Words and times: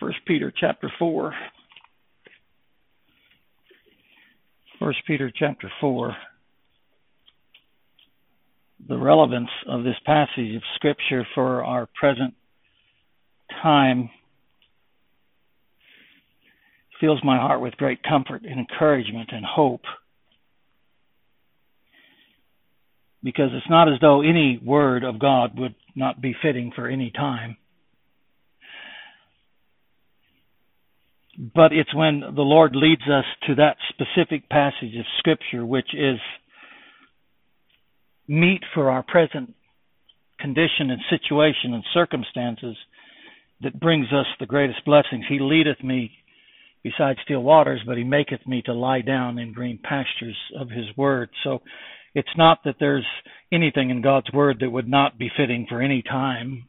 First 0.00 0.18
Peter 0.26 0.50
chapter 0.56 0.90
four. 0.98 1.34
First 4.78 4.98
Peter 5.06 5.30
chapter 5.34 5.70
four. 5.78 6.16
The 8.88 8.96
relevance 8.96 9.50
of 9.68 9.84
this 9.84 9.96
passage 10.06 10.56
of 10.56 10.62
scripture 10.76 11.26
for 11.34 11.62
our 11.62 11.86
present 11.94 12.32
time 13.62 14.08
fills 16.98 17.20
my 17.22 17.36
heart 17.36 17.60
with 17.60 17.76
great 17.76 18.02
comfort 18.02 18.42
and 18.42 18.58
encouragement 18.58 19.28
and 19.32 19.44
hope. 19.44 19.82
Because 23.22 23.50
it's 23.52 23.68
not 23.68 23.92
as 23.92 24.00
though 24.00 24.22
any 24.22 24.58
word 24.64 25.04
of 25.04 25.18
God 25.18 25.58
would 25.58 25.74
not 25.94 26.22
be 26.22 26.34
fitting 26.40 26.72
for 26.74 26.88
any 26.88 27.10
time. 27.10 27.58
But 31.40 31.72
it's 31.72 31.94
when 31.94 32.20
the 32.20 32.42
Lord 32.42 32.76
leads 32.76 33.02
us 33.02 33.24
to 33.46 33.54
that 33.54 33.78
specific 33.88 34.50
passage 34.50 34.94
of 34.98 35.06
Scripture, 35.18 35.64
which 35.64 35.94
is 35.94 36.18
meet 38.28 38.60
for 38.74 38.90
our 38.90 39.02
present 39.02 39.54
condition 40.38 40.90
and 40.90 41.00
situation 41.08 41.72
and 41.72 41.82
circumstances, 41.94 42.76
that 43.62 43.80
brings 43.80 44.06
us 44.12 44.26
the 44.38 44.46
greatest 44.46 44.84
blessings. 44.84 45.24
He 45.28 45.38
leadeth 45.40 45.82
me 45.82 46.10
beside 46.82 47.16
still 47.24 47.42
waters, 47.42 47.80
but 47.86 47.96
he 47.96 48.04
maketh 48.04 48.46
me 48.46 48.60
to 48.62 48.74
lie 48.74 49.00
down 49.00 49.38
in 49.38 49.54
green 49.54 49.78
pastures 49.82 50.36
of 50.58 50.68
his 50.68 50.94
word. 50.96 51.30
So 51.42 51.60
it's 52.14 52.28
not 52.36 52.58
that 52.64 52.76
there's 52.78 53.06
anything 53.50 53.88
in 53.88 54.02
God's 54.02 54.30
word 54.32 54.58
that 54.60 54.70
would 54.70 54.88
not 54.88 55.18
be 55.18 55.30
fitting 55.34 55.66
for 55.68 55.80
any 55.80 56.02
time 56.02 56.68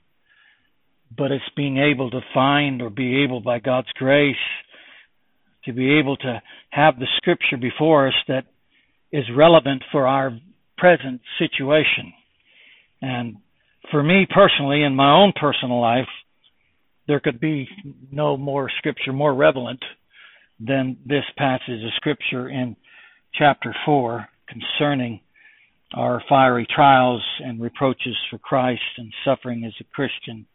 but 1.16 1.32
it's 1.32 1.44
being 1.56 1.78
able 1.78 2.10
to 2.10 2.22
find 2.34 2.82
or 2.82 2.90
be 2.90 3.24
able 3.24 3.42
by 3.42 3.60
God's 3.60 3.92
grace 3.96 4.36
to 5.66 5.74
be 5.74 6.00
able 6.00 6.18
to 6.18 6.42
have 6.70 6.98
the 6.98 7.08
scripture 7.18 7.58
before 7.58 8.08
us 8.08 8.14
that 8.28 8.46
is 9.12 9.26
relevant 9.36 9.84
for 9.92 10.08
our 10.08 10.38
present 10.78 11.22
situation. 11.38 12.14
And 13.02 13.38
for 13.92 14.02
me 14.02 14.28
personally, 14.34 14.84
in 14.84 14.96
my 14.96 15.12
own 15.12 15.34
personal 15.40 15.80
life, 15.80 16.08
there 17.08 17.20
could 17.20 17.40
be 17.40 17.68
no 18.12 18.38
more 18.38 18.70
scripture 18.78 19.14
more 19.14 19.34
relevant 19.34 19.84
than 20.60 20.98
this 21.06 21.24
passage 21.38 21.84
of 21.84 21.94
scripture 21.96 22.50
in 22.50 22.76
chapter 23.34 23.76
4 23.86 24.28
concerning 24.48 25.20
our 25.94 26.24
fiery 26.30 26.68
trials 26.74 27.24
and 27.44 27.62
reproaches 27.62 28.16
for 28.30 28.38
Christ 28.38 28.82
and 28.98 29.14
suffering 29.26 29.66
as 29.66 29.74
a 29.80 29.84
Christian 29.96 30.46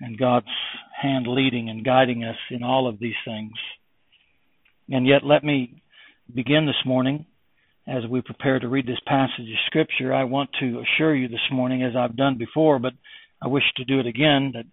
and 0.00 0.18
God's 0.18 0.46
hand 1.00 1.26
leading 1.26 1.68
and 1.68 1.84
guiding 1.84 2.24
us 2.24 2.36
in 2.50 2.62
all 2.62 2.88
of 2.88 2.98
these 2.98 3.12
things. 3.24 3.52
And 4.92 5.06
yet, 5.06 5.24
let 5.24 5.44
me 5.44 5.82
begin 6.34 6.66
this 6.66 6.84
morning 6.84 7.24
as 7.86 8.02
we 8.10 8.22
prepare 8.22 8.58
to 8.58 8.68
read 8.68 8.88
this 8.88 8.98
passage 9.06 9.48
of 9.48 9.66
Scripture. 9.66 10.12
I 10.12 10.24
want 10.24 10.50
to 10.58 10.82
assure 10.82 11.14
you 11.14 11.28
this 11.28 11.38
morning, 11.52 11.84
as 11.84 11.94
I've 11.96 12.16
done 12.16 12.38
before, 12.38 12.80
but 12.80 12.94
I 13.40 13.46
wish 13.46 13.62
to 13.76 13.84
do 13.84 14.00
it 14.00 14.06
again, 14.06 14.52
that 14.54 14.64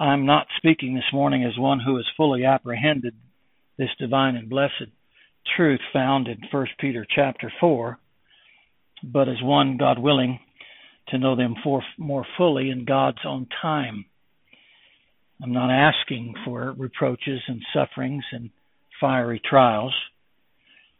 I'm 0.00 0.26
not 0.26 0.48
speaking 0.56 0.96
this 0.96 1.12
morning 1.12 1.44
as 1.44 1.56
one 1.56 1.78
who 1.78 1.96
has 1.96 2.04
fully 2.16 2.44
apprehended 2.44 3.14
this 3.78 3.90
divine 4.00 4.34
and 4.34 4.50
blessed 4.50 4.90
truth 5.56 5.80
found 5.92 6.26
in 6.26 6.38
1 6.50 6.66
Peter 6.80 7.06
chapter 7.08 7.52
4, 7.60 7.96
but 9.04 9.28
as 9.28 9.40
one, 9.40 9.76
God 9.76 10.00
willing, 10.00 10.40
to 11.10 11.18
know 11.18 11.36
them 11.36 11.54
for, 11.62 11.80
more 11.96 12.26
fully 12.36 12.70
in 12.70 12.86
God's 12.86 13.24
own 13.24 13.46
time. 13.62 14.06
I'm 15.40 15.52
not 15.52 15.70
asking 15.70 16.34
for 16.44 16.74
reproaches 16.76 17.40
and 17.46 17.62
sufferings 17.72 18.24
and 18.32 18.50
fiery 19.00 19.40
trials. 19.44 19.94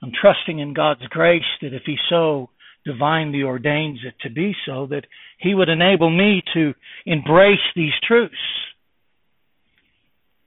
I'm 0.02 0.12
trusting 0.20 0.58
in 0.58 0.74
God's 0.74 1.06
grace 1.08 1.42
that 1.62 1.72
if 1.72 1.82
He 1.86 1.96
so 2.08 2.50
divinely 2.84 3.42
ordains 3.42 4.00
it 4.04 4.14
to 4.22 4.30
be 4.30 4.54
so, 4.66 4.86
that 4.90 5.06
He 5.38 5.54
would 5.54 5.68
enable 5.68 6.10
me 6.10 6.42
to 6.54 6.74
embrace 7.06 7.58
these 7.74 7.92
truths. 8.06 8.34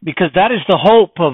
Because 0.03 0.29
that 0.35 0.51
is 0.51 0.59
the 0.67 0.77
hope 0.79 1.19
of 1.19 1.33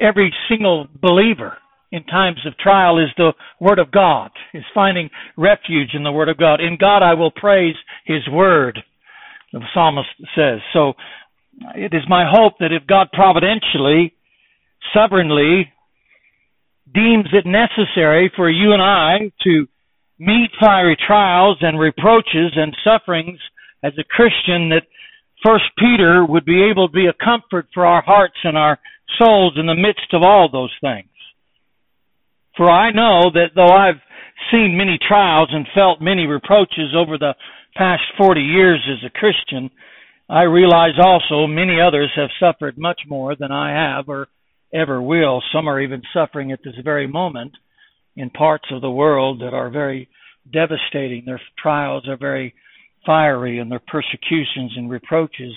every 0.00 0.34
single 0.48 0.88
believer 1.00 1.56
in 1.92 2.02
times 2.04 2.38
of 2.44 2.58
trial 2.58 2.98
is 2.98 3.10
the 3.16 3.32
Word 3.60 3.78
of 3.78 3.92
God, 3.92 4.30
is 4.52 4.64
finding 4.74 5.08
refuge 5.36 5.90
in 5.94 6.02
the 6.02 6.12
Word 6.12 6.28
of 6.28 6.36
God. 6.36 6.60
In 6.60 6.76
God 6.78 7.02
I 7.02 7.14
will 7.14 7.30
praise 7.30 7.76
His 8.04 8.26
Word, 8.28 8.80
the 9.52 9.60
psalmist 9.72 10.08
says. 10.34 10.58
So 10.72 10.94
it 11.76 11.94
is 11.94 12.02
my 12.08 12.28
hope 12.28 12.54
that 12.58 12.72
if 12.72 12.86
God 12.86 13.08
providentially, 13.12 14.12
sovereignly 14.94 15.72
deems 16.94 17.26
it 17.32 17.46
necessary 17.46 18.30
for 18.34 18.50
you 18.50 18.72
and 18.72 18.82
I 18.82 19.30
to 19.44 19.66
meet 20.18 20.50
fiery 20.60 20.96
trials 21.06 21.58
and 21.60 21.78
reproaches 21.78 22.52
and 22.56 22.76
sufferings 22.84 23.38
as 23.82 23.92
a 23.98 24.04
Christian, 24.04 24.70
that 24.70 24.86
First 25.44 25.64
Peter 25.78 26.24
would 26.24 26.44
be 26.44 26.64
able 26.70 26.88
to 26.88 26.92
be 26.92 27.06
a 27.06 27.24
comfort 27.24 27.66
for 27.74 27.84
our 27.84 28.02
hearts 28.02 28.36
and 28.42 28.56
our 28.56 28.78
souls 29.18 29.54
in 29.56 29.66
the 29.66 29.74
midst 29.74 30.12
of 30.12 30.22
all 30.22 30.48
those 30.50 30.72
things. 30.80 31.08
For 32.56 32.70
I 32.70 32.90
know 32.90 33.30
that 33.34 33.50
though 33.54 33.68
I've 33.68 34.00
seen 34.50 34.76
many 34.76 34.98
trials 35.06 35.50
and 35.52 35.66
felt 35.74 36.00
many 36.00 36.26
reproaches 36.26 36.94
over 36.96 37.18
the 37.18 37.34
past 37.76 38.02
40 38.16 38.40
years 38.40 38.80
as 38.90 39.06
a 39.06 39.18
Christian, 39.18 39.70
I 40.28 40.42
realize 40.42 40.94
also 40.98 41.46
many 41.46 41.80
others 41.80 42.10
have 42.16 42.30
suffered 42.40 42.78
much 42.78 43.02
more 43.06 43.36
than 43.36 43.52
I 43.52 43.70
have 43.70 44.08
or 44.08 44.28
ever 44.72 45.00
will. 45.00 45.42
Some 45.52 45.68
are 45.68 45.80
even 45.80 46.02
suffering 46.12 46.52
at 46.52 46.60
this 46.64 46.74
very 46.82 47.06
moment 47.06 47.52
in 48.16 48.30
parts 48.30 48.66
of 48.70 48.80
the 48.80 48.90
world 48.90 49.40
that 49.40 49.54
are 49.54 49.70
very 49.70 50.08
devastating. 50.52 51.24
Their 51.24 51.40
trials 51.58 52.08
are 52.08 52.16
very 52.16 52.54
fiery 53.04 53.58
and 53.58 53.70
their 53.70 53.82
persecutions 53.86 54.72
and 54.76 54.90
reproaches 54.90 55.54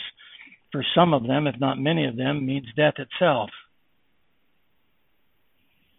for 0.71 0.85
some 0.95 1.13
of 1.13 1.25
them, 1.25 1.47
if 1.47 1.59
not 1.59 1.79
many 1.79 2.05
of 2.05 2.15
them, 2.15 2.45
means 2.45 2.67
death 2.75 2.95
itself. 2.97 3.49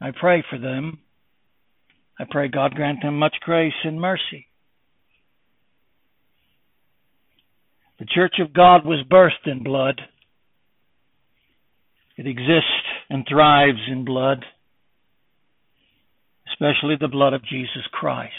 I 0.00 0.12
pray 0.12 0.44
for 0.48 0.58
them. 0.58 1.00
I 2.18 2.24
pray 2.30 2.48
God 2.48 2.74
grant 2.74 3.02
them 3.02 3.18
much 3.18 3.34
grace 3.40 3.72
and 3.84 4.00
mercy. 4.00 4.46
The 7.98 8.06
Church 8.06 8.36
of 8.40 8.54
God 8.54 8.86
was 8.86 9.04
birthed 9.10 9.50
in 9.50 9.62
blood. 9.62 10.00
It 12.16 12.26
exists 12.26 12.64
and 13.10 13.26
thrives 13.28 13.80
in 13.90 14.04
blood, 14.04 14.44
especially 16.52 16.96
the 16.98 17.08
blood 17.08 17.34
of 17.34 17.44
Jesus 17.44 17.82
Christ. 17.92 18.32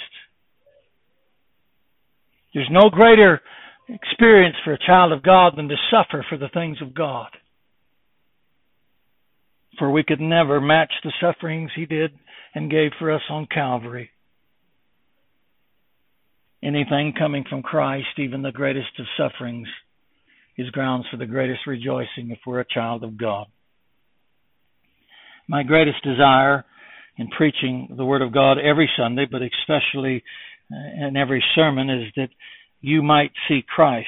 There's 2.54 2.70
no 2.72 2.90
greater 2.90 3.42
experience 3.88 4.56
for 4.64 4.74
a 4.74 4.80
child 4.80 5.12
of 5.12 5.24
God 5.24 5.54
than 5.56 5.68
to 5.68 5.76
suffer 5.92 6.26
for 6.28 6.38
the 6.38 6.50
things 6.50 6.78
of 6.82 6.96
God. 6.96 7.30
For 9.78 9.92
we 9.92 10.04
could 10.04 10.20
never 10.20 10.60
match 10.60 10.92
the 11.04 11.14
sufferings 11.22 11.72
He 11.76 11.86
did 11.86 12.12
and 12.56 12.72
gave 12.72 12.92
for 12.98 13.12
us 13.12 13.22
on 13.30 13.46
Calvary 13.46 14.12
anything 16.64 17.14
coming 17.18 17.44
from 17.50 17.64
Christ, 17.64 18.08
even 18.18 18.42
the 18.42 18.52
greatest 18.52 19.00
of 19.00 19.06
sufferings, 19.18 19.68
is 20.58 20.70
grounds 20.70 21.06
for 21.10 21.18
the 21.18 21.26
greatest 21.26 21.66
rejoicing 21.66 22.30
if 22.30 22.40
we're 22.46 22.60
a 22.60 22.66
child 22.66 23.04
of 23.04 23.18
God. 23.18 23.48
My 25.48 25.64
greatest 25.64 26.04
desire 26.04 26.66
in 27.18 27.28
preaching 27.28 27.94
the 27.96 28.06
Word 28.06 28.22
of 28.22 28.34
God 28.34 28.58
every 28.58 28.90
Sunday, 28.98 29.26
but 29.30 29.42
especially 29.42 30.24
uh, 30.72 31.08
in 31.08 31.18
every 31.18 31.44
sermon, 31.56 31.90
is 31.90 32.12
that 32.16 32.30
you 32.80 33.02
might 33.02 33.32
see 33.48 33.64
Christ 33.68 34.08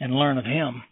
and 0.00 0.14
learn 0.14 0.38
of 0.38 0.44
Him. 0.44 0.82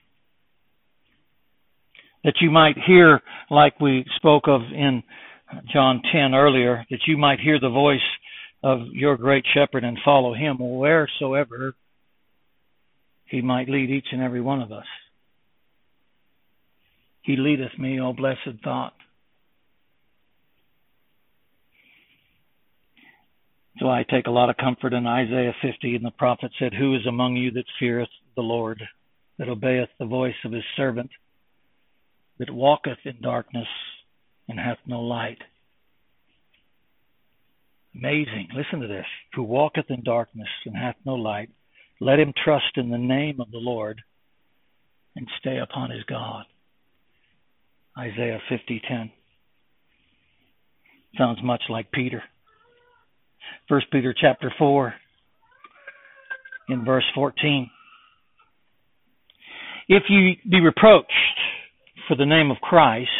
That 2.25 2.35
you 2.41 2.51
might 2.51 2.77
hear, 2.87 3.21
like 3.51 3.81
we 3.81 4.05
spoke 4.17 4.45
of 4.47 4.61
in 4.73 5.03
John 5.73 6.03
10 6.13 6.35
earlier, 6.35 6.85
that 6.91 7.01
you 7.07 7.17
might 7.17 7.41
hear 7.41 7.59
the 7.61 7.71
voice 7.71 8.01
of 8.63 8.81
your 8.93 9.17
great 9.17 9.45
shepherd 9.55 9.85
and 9.85 9.99
follow 10.05 10.35
him 10.35 10.57
wheresoever 10.59 11.75
he 13.25 13.41
might 13.41 13.69
lead 13.69 13.91
each 13.91 14.09
and 14.13 14.23
every 14.23 14.41
one 14.41 14.61
of 14.61 14.73
us. 14.73 14.87
He 17.29 17.37
leadeth 17.37 17.79
me, 17.79 18.01
O 18.01 18.15
blessed 18.15 18.65
thought. 18.65 18.95
So 23.79 23.91
I 23.91 24.03
take 24.11 24.27
a 24.27 24.31
lot 24.31 24.49
of 24.49 24.57
comfort 24.57 24.95
in 24.95 25.07
Isaiah 25.07 25.55
50, 25.61 25.97
and 25.97 26.07
the 26.07 26.11
prophet 26.11 26.53
said, 26.59 26.73
Who 26.73 26.95
is 26.95 27.05
among 27.07 27.37
you 27.37 27.51
that 27.51 27.67
feareth 27.79 28.09
the 28.35 28.41
Lord, 28.41 28.83
that 29.37 29.51
obeyeth 29.51 29.91
the 29.99 30.07
voice 30.07 30.37
of 30.47 30.53
his 30.53 30.65
servant, 30.75 31.11
that 32.39 32.49
walketh 32.49 32.97
in 33.05 33.21
darkness 33.21 33.69
and 34.49 34.59
hath 34.59 34.79
no 34.87 35.01
light? 35.01 35.43
Amazing. 37.95 38.49
Listen 38.57 38.81
to 38.81 38.89
this. 38.89 39.05
Who 39.35 39.43
walketh 39.43 39.91
in 39.91 40.03
darkness 40.03 40.49
and 40.65 40.75
hath 40.75 40.97
no 41.05 41.13
light, 41.15 41.51
let 42.01 42.19
him 42.19 42.33
trust 42.43 42.79
in 42.79 42.89
the 42.89 42.97
name 42.97 43.39
of 43.39 43.51
the 43.51 43.59
Lord 43.59 44.01
and 45.15 45.29
stay 45.39 45.59
upon 45.59 45.91
his 45.91 46.05
God. 46.05 46.47
Isaiah 47.99 48.41
50:10. 48.49 49.11
Sounds 51.17 51.43
much 51.43 51.63
like 51.69 51.91
Peter. 51.91 52.23
1 53.69 53.81
Peter 53.91 54.15
chapter 54.19 54.53
4 54.57 54.95
in 56.69 56.85
verse 56.85 57.05
14. 57.15 57.71
If 59.89 60.05
you 60.09 60.37
be 60.49 60.61
reproached 60.61 61.13
for 62.07 62.15
the 62.15 62.27
name 62.27 62.51
of 62.51 62.59
Christ, 62.59 63.11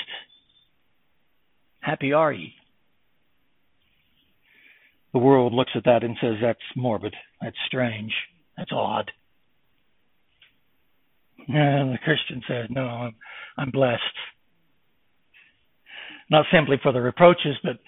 happy 1.81 2.13
are 2.13 2.33
ye. 2.33 2.55
The 5.13 5.19
world 5.19 5.55
looks 5.55 5.73
at 5.75 5.85
that 5.85 6.05
and 6.05 6.17
says 6.21 6.35
that's 6.43 6.59
morbid, 6.77 7.15
that's 7.41 7.57
strange, 7.67 8.13
that's 8.57 8.71
odd. 8.73 9.11
And 11.49 11.93
the 11.95 11.99
Christian 12.05 12.43
says, 12.47 12.67
no, 12.69 12.83
I'm, 12.83 13.15
I'm 13.57 13.71
blessed. 13.71 14.03
Not 16.31 16.47
simply 16.53 16.77
for 16.83 16.93
the 16.93 17.01
reproaches, 17.01 17.57
but 17.63 17.79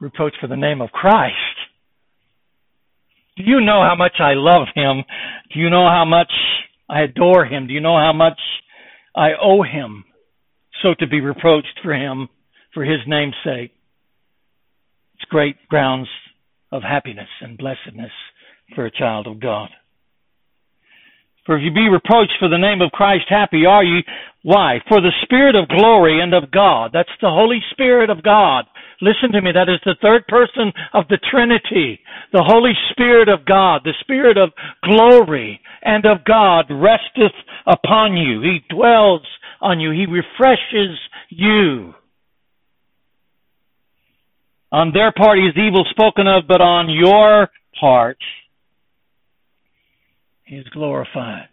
reproach 0.00 0.34
for 0.40 0.46
the 0.46 0.56
name 0.56 0.80
of 0.80 0.90
Christ. 0.90 1.34
Do 3.36 3.44
you 3.44 3.60
know 3.60 3.82
how 3.82 3.94
much 3.96 4.14
I 4.18 4.32
love 4.34 4.68
him? 4.74 5.04
Do 5.52 5.60
you 5.60 5.70
know 5.70 5.88
how 5.88 6.04
much 6.04 6.32
I 6.88 7.02
adore 7.02 7.44
him? 7.44 7.66
Do 7.66 7.74
you 7.74 7.80
know 7.80 7.96
how 7.96 8.12
much 8.12 8.40
I 9.14 9.30
owe 9.40 9.62
him? 9.62 10.04
So 10.82 10.94
to 10.98 11.06
be 11.06 11.20
reproached 11.20 11.80
for 11.82 11.94
him, 11.94 12.28
for 12.72 12.84
his 12.84 13.00
name's 13.06 13.34
sake, 13.44 13.72
it's 15.14 15.24
great 15.30 15.56
grounds 15.68 16.08
of 16.70 16.82
happiness 16.82 17.28
and 17.40 17.56
blessedness 17.56 18.12
for 18.74 18.84
a 18.84 18.90
child 18.90 19.26
of 19.26 19.40
God. 19.40 19.70
For 21.46 21.56
if 21.56 21.62
you 21.62 21.70
be 21.70 21.88
reproached 21.88 22.34
for 22.40 22.48
the 22.48 22.58
name 22.58 22.82
of 22.82 22.90
Christ, 22.90 23.24
happy 23.28 23.64
are 23.64 23.84
you. 23.84 24.02
Why? 24.42 24.80
For 24.88 25.00
the 25.00 25.12
Spirit 25.22 25.54
of 25.54 25.68
glory 25.68 26.20
and 26.20 26.34
of 26.34 26.50
God. 26.50 26.90
That's 26.92 27.08
the 27.22 27.30
Holy 27.30 27.60
Spirit 27.70 28.10
of 28.10 28.22
God. 28.22 28.64
Listen 29.00 29.30
to 29.32 29.40
me. 29.40 29.52
That 29.52 29.68
is 29.68 29.80
the 29.84 29.96
third 30.02 30.26
person 30.26 30.72
of 30.92 31.04
the 31.08 31.18
Trinity. 31.30 32.00
The 32.32 32.42
Holy 32.44 32.72
Spirit 32.90 33.28
of 33.28 33.44
God. 33.46 33.82
The 33.84 33.94
Spirit 34.00 34.36
of 34.36 34.50
glory 34.82 35.60
and 35.82 36.04
of 36.04 36.24
God 36.24 36.66
resteth 36.68 37.36
upon 37.66 38.16
you. 38.16 38.42
He 38.42 38.58
dwells 38.68 39.22
on 39.60 39.78
you. 39.78 39.92
He 39.92 40.06
refreshes 40.06 40.98
you. 41.28 41.94
On 44.72 44.92
their 44.92 45.12
part 45.12 45.38
he 45.38 45.44
is 45.44 45.56
evil 45.56 45.84
spoken 45.90 46.26
of, 46.26 46.48
but 46.48 46.60
on 46.60 46.90
your 46.90 47.48
part 47.80 48.18
is 50.48 50.66
glorified. 50.68 51.48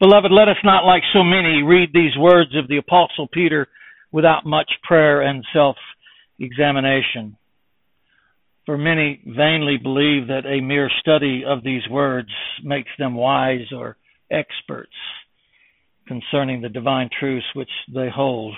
Beloved, 0.00 0.32
let 0.32 0.48
us 0.48 0.56
not, 0.64 0.84
like 0.84 1.02
so 1.12 1.22
many, 1.22 1.62
read 1.62 1.90
these 1.92 2.16
words 2.18 2.54
of 2.56 2.68
the 2.68 2.78
Apostle 2.78 3.28
Peter 3.32 3.68
without 4.12 4.44
much 4.44 4.70
prayer 4.82 5.22
and 5.22 5.44
self 5.52 5.76
examination. 6.38 7.36
For 8.66 8.78
many 8.78 9.20
vainly 9.26 9.76
believe 9.76 10.28
that 10.28 10.46
a 10.46 10.60
mere 10.60 10.90
study 11.00 11.44
of 11.46 11.62
these 11.62 11.86
words 11.90 12.30
makes 12.62 12.90
them 12.98 13.14
wise 13.14 13.72
or 13.76 13.96
experts 14.30 14.92
concerning 16.08 16.60
the 16.60 16.68
divine 16.68 17.08
truths 17.18 17.46
which 17.54 17.70
they 17.94 18.08
hold. 18.14 18.54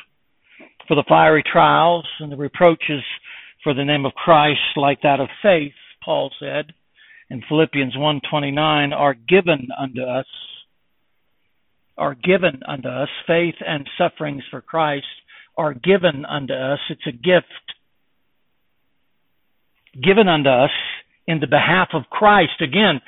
For 0.88 0.94
the 0.94 1.04
fiery 1.08 1.42
trials 1.42 2.06
and 2.20 2.30
the 2.30 2.36
reproaches 2.36 3.02
for 3.62 3.74
the 3.74 3.84
name 3.84 4.06
of 4.06 4.14
Christ, 4.14 4.60
like 4.76 5.02
that 5.02 5.20
of 5.20 5.28
faith, 5.42 5.72
Paul 6.04 6.30
said, 6.38 6.72
in 7.30 7.42
Philippians 7.48 7.94
1:29 7.96 8.92
are 8.92 9.14
given 9.14 9.68
unto 9.76 10.02
us 10.02 10.26
are 11.98 12.14
given 12.14 12.62
unto 12.66 12.88
us 12.88 13.08
faith 13.26 13.54
and 13.66 13.88
sufferings 13.96 14.44
for 14.50 14.60
Christ. 14.60 15.06
Are 15.56 15.72
given 15.72 16.26
unto 16.26 16.52
us 16.52 16.78
it's 16.90 17.06
a 17.06 17.12
gift 17.12 17.46
given 20.02 20.28
unto 20.28 20.50
us 20.50 20.70
in 21.26 21.40
the 21.40 21.46
behalf 21.46 21.88
of 21.94 22.10
Christ. 22.10 22.60
Again 22.60 23.00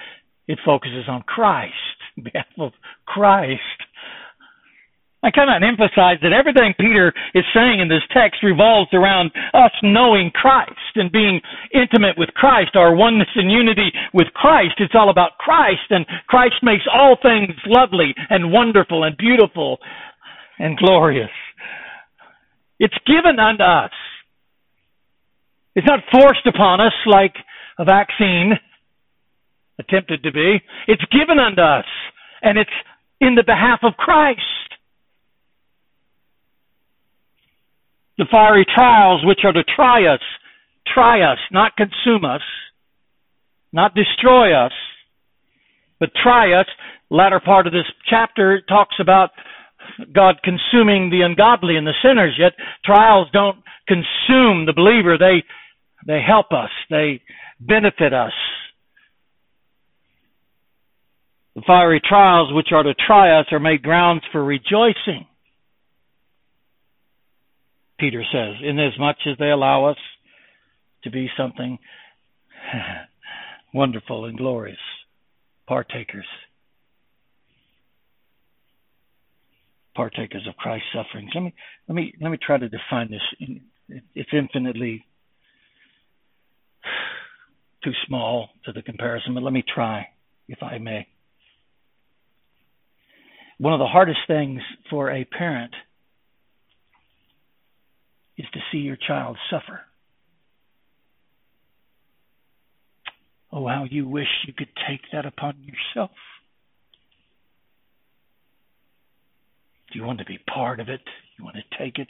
it 0.46 0.58
focuses 0.64 1.08
on 1.08 1.22
Christ 1.22 1.74
behalf 2.22 2.46
of 2.58 2.72
Christ 3.06 3.60
I 5.22 5.32
cannot 5.32 5.64
emphasize 5.64 6.18
that 6.22 6.32
everything 6.32 6.74
Peter 6.78 7.12
is 7.34 7.44
saying 7.52 7.80
in 7.80 7.88
this 7.88 8.06
text 8.14 8.42
revolves 8.42 8.90
around 8.94 9.32
us 9.52 9.72
knowing 9.82 10.30
Christ 10.30 10.94
and 10.94 11.10
being 11.10 11.40
intimate 11.74 12.16
with 12.16 12.28
Christ, 12.34 12.76
our 12.76 12.94
oneness 12.94 13.28
and 13.34 13.50
unity 13.50 13.90
with 14.14 14.28
Christ. 14.34 14.74
It's 14.78 14.94
all 14.94 15.10
about 15.10 15.38
Christ, 15.38 15.90
and 15.90 16.06
Christ 16.28 16.62
makes 16.62 16.84
all 16.92 17.16
things 17.20 17.50
lovely 17.66 18.14
and 18.30 18.52
wonderful 18.52 19.02
and 19.02 19.16
beautiful 19.16 19.78
and 20.58 20.78
glorious. 20.78 21.30
It's 22.78 22.98
given 23.04 23.40
unto 23.40 23.64
us. 23.64 23.90
It's 25.74 25.86
not 25.86 26.00
forced 26.12 26.46
upon 26.46 26.80
us 26.80 26.94
like 27.06 27.34
a 27.78 27.84
vaccine 27.84 28.52
attempted 29.80 30.22
to 30.22 30.32
be. 30.32 30.62
It's 30.86 31.04
given 31.10 31.38
unto 31.38 31.60
us, 31.60 31.86
and 32.42 32.56
it's 32.56 32.70
in 33.20 33.34
the 33.34 33.44
behalf 33.44 33.80
of 33.82 33.94
Christ. 33.94 34.42
The 38.18 38.26
fiery 38.30 38.66
trials 38.74 39.24
which 39.24 39.40
are 39.44 39.52
to 39.52 39.64
try 39.64 40.12
us, 40.12 40.20
try 40.92 41.22
us, 41.22 41.38
not 41.52 41.76
consume 41.76 42.24
us, 42.24 42.42
not 43.72 43.94
destroy 43.94 44.52
us, 44.52 44.72
but 46.00 46.10
try 46.20 46.52
us. 46.52 46.66
Latter 47.10 47.40
part 47.40 47.66
of 47.66 47.72
this 47.72 47.86
chapter 48.10 48.60
talks 48.68 48.96
about 49.00 49.30
God 50.12 50.36
consuming 50.42 51.10
the 51.10 51.22
ungodly 51.22 51.76
and 51.76 51.86
the 51.86 51.94
sinners, 52.02 52.34
yet 52.38 52.52
trials 52.84 53.28
don't 53.32 53.58
consume 53.86 54.66
the 54.66 54.74
believer. 54.74 55.16
They, 55.16 55.44
they 56.06 56.20
help 56.20 56.52
us. 56.52 56.70
They 56.90 57.22
benefit 57.60 58.12
us. 58.12 58.32
The 61.54 61.62
fiery 61.66 62.00
trials 62.06 62.52
which 62.52 62.68
are 62.72 62.82
to 62.82 62.94
try 62.94 63.38
us 63.38 63.46
are 63.52 63.58
made 63.58 63.82
grounds 63.82 64.22
for 64.32 64.44
rejoicing. 64.44 65.26
Peter 67.98 68.24
says, 68.32 68.54
inasmuch 68.62 68.92
as 68.94 68.98
much 68.98 69.16
as 69.26 69.38
they 69.38 69.50
allow 69.50 69.86
us 69.86 69.96
to 71.04 71.10
be 71.10 71.28
something 71.36 71.78
wonderful 73.74 74.24
and 74.26 74.38
glorious, 74.38 74.78
partakers, 75.66 76.26
partakers 79.94 80.46
of 80.48 80.56
Christ's 80.56 80.86
sufferings. 80.94 81.30
Let 81.34 81.42
me 81.42 81.54
let 81.88 81.94
me 81.94 82.14
let 82.20 82.30
me 82.30 82.38
try 82.44 82.58
to 82.58 82.68
define 82.68 83.10
this. 83.10 83.58
It's 84.14 84.30
infinitely 84.32 85.04
too 87.84 87.92
small 88.06 88.50
to 88.64 88.72
the 88.72 88.82
comparison, 88.82 89.34
but 89.34 89.42
let 89.42 89.52
me 89.52 89.64
try, 89.74 90.06
if 90.48 90.62
I 90.62 90.78
may. 90.78 91.06
One 93.58 93.72
of 93.72 93.80
the 93.80 93.86
hardest 93.86 94.20
things 94.28 94.60
for 94.88 95.10
a 95.10 95.24
parent 95.24 95.72
is 98.38 98.46
to 98.52 98.60
see 98.72 98.78
your 98.78 98.96
child 98.96 99.36
suffer. 99.50 99.80
Oh, 103.52 103.66
how 103.66 103.84
you 103.90 104.06
wish 104.06 104.28
you 104.46 104.52
could 104.52 104.68
take 104.88 105.00
that 105.12 105.26
upon 105.26 105.56
yourself. 105.62 106.10
Do 109.92 109.98
you 109.98 110.04
want 110.04 110.18
to 110.18 110.24
be 110.24 110.38
part 110.38 110.80
of 110.80 110.88
it? 110.88 111.00
You 111.38 111.44
want 111.44 111.56
to 111.56 111.78
take 111.78 111.98
it? 111.98 112.08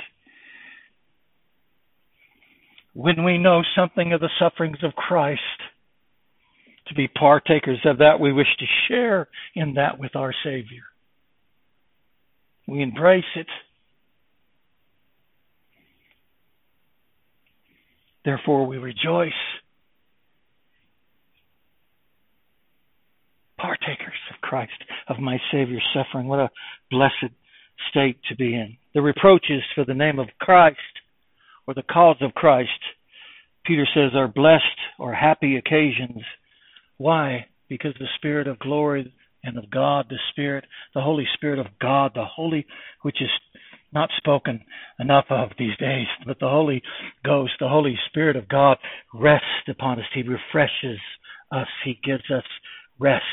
When 2.93 3.25
we 3.25 3.39
know 3.39 3.63
something 3.77 4.13
of 4.13 4.21
the 4.21 4.31
sufferings 4.41 4.79
of 4.83 4.95
Christ, 4.95 5.41
to 6.89 6.95
be 6.95 7.07
partakers 7.07 7.79
of 7.85 7.99
that, 7.99 8.19
we 8.19 8.33
wish 8.33 8.49
to 8.59 8.65
share 8.89 9.29
in 9.55 9.75
that 9.75 9.99
with 9.99 10.17
our 10.17 10.35
Savior. 10.43 10.83
We 12.67 12.83
embrace 12.83 13.25
it. 13.37 13.47
Therefore, 18.29 18.67
we 18.67 18.77
rejoice. 18.77 19.33
Partakers 23.59 24.21
of 24.29 24.39
Christ, 24.43 24.85
of 25.09 25.19
my 25.19 25.39
Savior's 25.51 25.83
suffering. 25.95 26.29
What 26.29 26.39
a 26.39 26.51
blessed 26.91 27.33
state 27.89 28.19
to 28.29 28.37
be 28.37 28.55
in. 28.55 28.77
The 28.93 29.01
reproaches 29.01 29.63
for 29.75 29.87
the 29.87 29.95
name 29.95 30.19
of 30.19 30.29
Christ 30.39 30.77
or 31.67 31.73
the 31.73 31.83
cause 31.83 32.19
of 32.21 32.35
Christ, 32.35 32.69
Peter 33.65 33.87
says, 33.95 34.11
are 34.15 34.29
blessed 34.29 34.63
or 34.99 35.15
happy 35.15 35.57
occasions. 35.57 36.23
Why? 36.99 37.47
Because 37.71 37.95
the 37.99 38.09
Spirit 38.17 38.47
of 38.47 38.59
glory 38.59 39.11
and 39.43 39.57
of 39.57 39.71
God, 39.71 40.05
the 40.11 40.19
Spirit, 40.33 40.67
the 40.95 41.01
Holy 41.01 41.27
Spirit 41.33 41.61
of 41.61 41.69
God, 41.81 42.11
the 42.15 42.27
Holy, 42.27 42.67
which 43.01 43.23
is 43.23 43.31
not 43.93 44.11
spoken 44.17 44.65
enough 44.99 45.27
of 45.31 45.51
these 45.59 45.77
days, 45.79 46.07
but 46.27 46.39
the 46.41 46.49
Holy 46.49 46.83
Ghost, 47.25 47.53
the 47.61 47.69
Holy 47.69 47.97
Spirit 48.09 48.37
of 48.37 48.49
God 48.49 48.77
rests 49.15 49.69
upon 49.69 49.99
us. 49.99 50.05
He 50.15 50.23
refreshes 50.23 51.01
us. 51.53 51.69
He 51.85 51.99
gives 52.05 52.31
us 52.31 52.45
rest. 52.99 53.25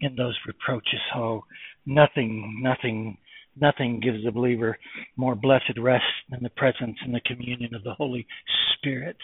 in 0.00 0.16
those 0.16 0.36
reproaches. 0.46 1.00
Oh, 1.14 1.44
nothing, 1.86 2.60
nothing, 2.62 3.18
nothing 3.56 4.00
gives 4.00 4.26
a 4.26 4.32
believer 4.32 4.76
more 5.16 5.34
blessed 5.34 5.78
rest 5.78 6.04
than 6.30 6.42
the 6.42 6.50
presence 6.50 6.96
and 7.04 7.14
the 7.14 7.20
communion 7.20 7.74
of 7.74 7.84
the 7.84 7.94
Holy 7.94 8.26
Spirit. 8.76 9.16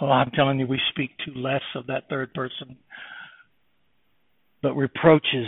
Oh, 0.00 0.06
I'm 0.10 0.30
telling 0.30 0.58
you, 0.58 0.66
we 0.66 0.80
speak 0.90 1.10
too 1.24 1.34
less 1.38 1.62
of 1.76 1.86
that 1.88 2.08
third 2.08 2.32
person. 2.34 2.76
But 4.62 4.74
reproaches 4.74 5.46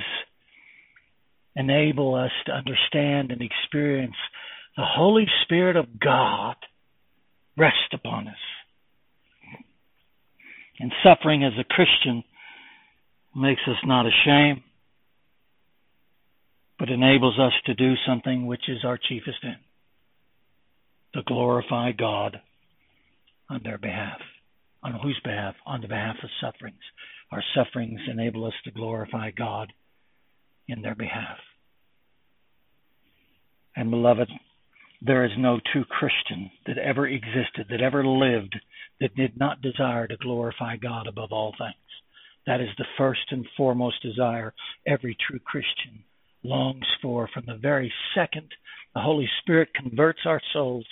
enable 1.56 2.14
us 2.14 2.30
to 2.46 2.52
understand 2.52 3.30
and 3.30 3.42
experience 3.42 4.16
the 4.76 4.84
Holy 4.84 5.26
Spirit 5.44 5.76
of 5.76 6.00
God 6.00 6.56
rest 7.56 7.92
upon 7.92 8.28
us. 8.28 8.34
And 10.80 10.92
suffering 11.04 11.44
as 11.44 11.52
a 11.58 11.64
Christian 11.64 12.24
makes 13.36 13.62
us 13.68 13.76
not 13.84 14.06
ashamed, 14.06 14.62
but 16.78 16.90
enables 16.90 17.38
us 17.38 17.52
to 17.66 17.74
do 17.74 17.94
something 18.06 18.46
which 18.46 18.68
is 18.68 18.84
our 18.84 18.98
chiefest 18.98 19.38
end 19.44 19.56
to 21.14 21.22
glorify 21.22 21.92
God 21.92 22.40
on 23.48 23.60
their 23.62 23.78
behalf. 23.78 24.18
On 24.82 24.92
whose 24.92 25.20
behalf? 25.24 25.54
On 25.64 25.80
the 25.80 25.88
behalf 25.88 26.16
of 26.22 26.30
sufferings. 26.40 26.82
Our 27.32 27.42
sufferings 27.54 28.00
enable 28.10 28.44
us 28.44 28.52
to 28.64 28.70
glorify 28.70 29.30
God 29.30 29.72
in 30.68 30.82
their 30.82 30.94
behalf. 30.94 31.38
And 33.76 33.90
beloved, 33.90 34.30
there 35.02 35.24
is 35.24 35.32
no 35.36 35.60
true 35.72 35.84
Christian 35.84 36.50
that 36.66 36.78
ever 36.78 37.06
existed, 37.06 37.66
that 37.70 37.82
ever 37.82 38.06
lived, 38.06 38.56
that 39.00 39.16
did 39.16 39.38
not 39.38 39.60
desire 39.60 40.06
to 40.06 40.16
glorify 40.16 40.76
God 40.76 41.06
above 41.06 41.32
all 41.32 41.54
things. 41.58 41.74
That 42.46 42.60
is 42.60 42.68
the 42.78 42.86
first 42.96 43.30
and 43.30 43.46
foremost 43.56 44.02
desire 44.02 44.54
every 44.86 45.16
true 45.26 45.40
Christian 45.40 46.04
longs 46.42 46.86
for 47.02 47.28
from 47.32 47.44
the 47.46 47.56
very 47.56 47.92
second 48.14 48.48
the 48.94 49.00
Holy 49.00 49.28
Spirit 49.40 49.74
converts 49.74 50.20
our 50.24 50.40
souls. 50.52 50.86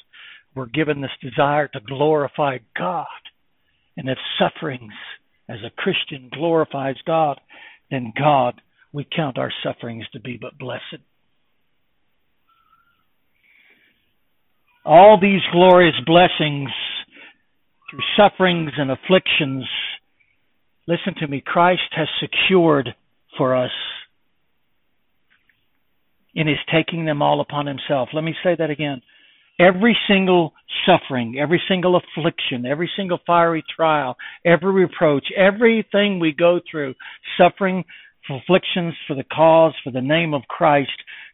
We're 0.54 0.66
given 0.66 1.00
this 1.00 1.10
desire 1.22 1.68
to 1.68 1.80
glorify 1.80 2.58
God. 2.76 3.06
And 3.96 4.08
if 4.08 4.18
sufferings 4.38 4.92
as 5.48 5.58
a 5.64 5.70
Christian 5.70 6.28
glorifies 6.32 6.96
God, 7.06 7.40
then 7.90 8.12
God, 8.18 8.60
we 8.92 9.06
count 9.14 9.38
our 9.38 9.52
sufferings 9.62 10.04
to 10.12 10.20
be 10.20 10.38
but 10.40 10.58
blessed. 10.58 11.02
All 14.84 15.18
these 15.20 15.40
glorious 15.52 15.94
blessings 16.04 16.70
through 17.90 18.00
sufferings 18.16 18.72
and 18.76 18.90
afflictions, 18.90 19.64
listen 20.86 21.14
to 21.20 21.28
me, 21.28 21.42
Christ 21.44 21.82
has 21.92 22.08
secured 22.20 22.94
for 23.38 23.56
us 23.56 23.70
in 26.34 26.46
his 26.46 26.56
taking 26.72 27.04
them 27.04 27.22
all 27.22 27.40
upon 27.40 27.66
himself. 27.66 28.08
Let 28.12 28.24
me 28.24 28.34
say 28.42 28.56
that 28.58 28.70
again. 28.70 29.02
Every 29.60 29.96
single 30.08 30.54
suffering, 30.86 31.36
every 31.38 31.62
single 31.68 31.96
affliction, 31.96 32.66
every 32.66 32.90
single 32.96 33.18
fiery 33.26 33.62
trial, 33.76 34.16
every 34.44 34.72
reproach, 34.72 35.26
everything 35.36 36.18
we 36.18 36.32
go 36.32 36.58
through, 36.68 36.94
suffering, 37.38 37.84
afflictions 38.30 38.94
for 39.06 39.14
the 39.14 39.24
cause, 39.24 39.74
for 39.82 39.90
the 39.90 40.00
name 40.00 40.34
of 40.34 40.42
Christ, 40.48 40.90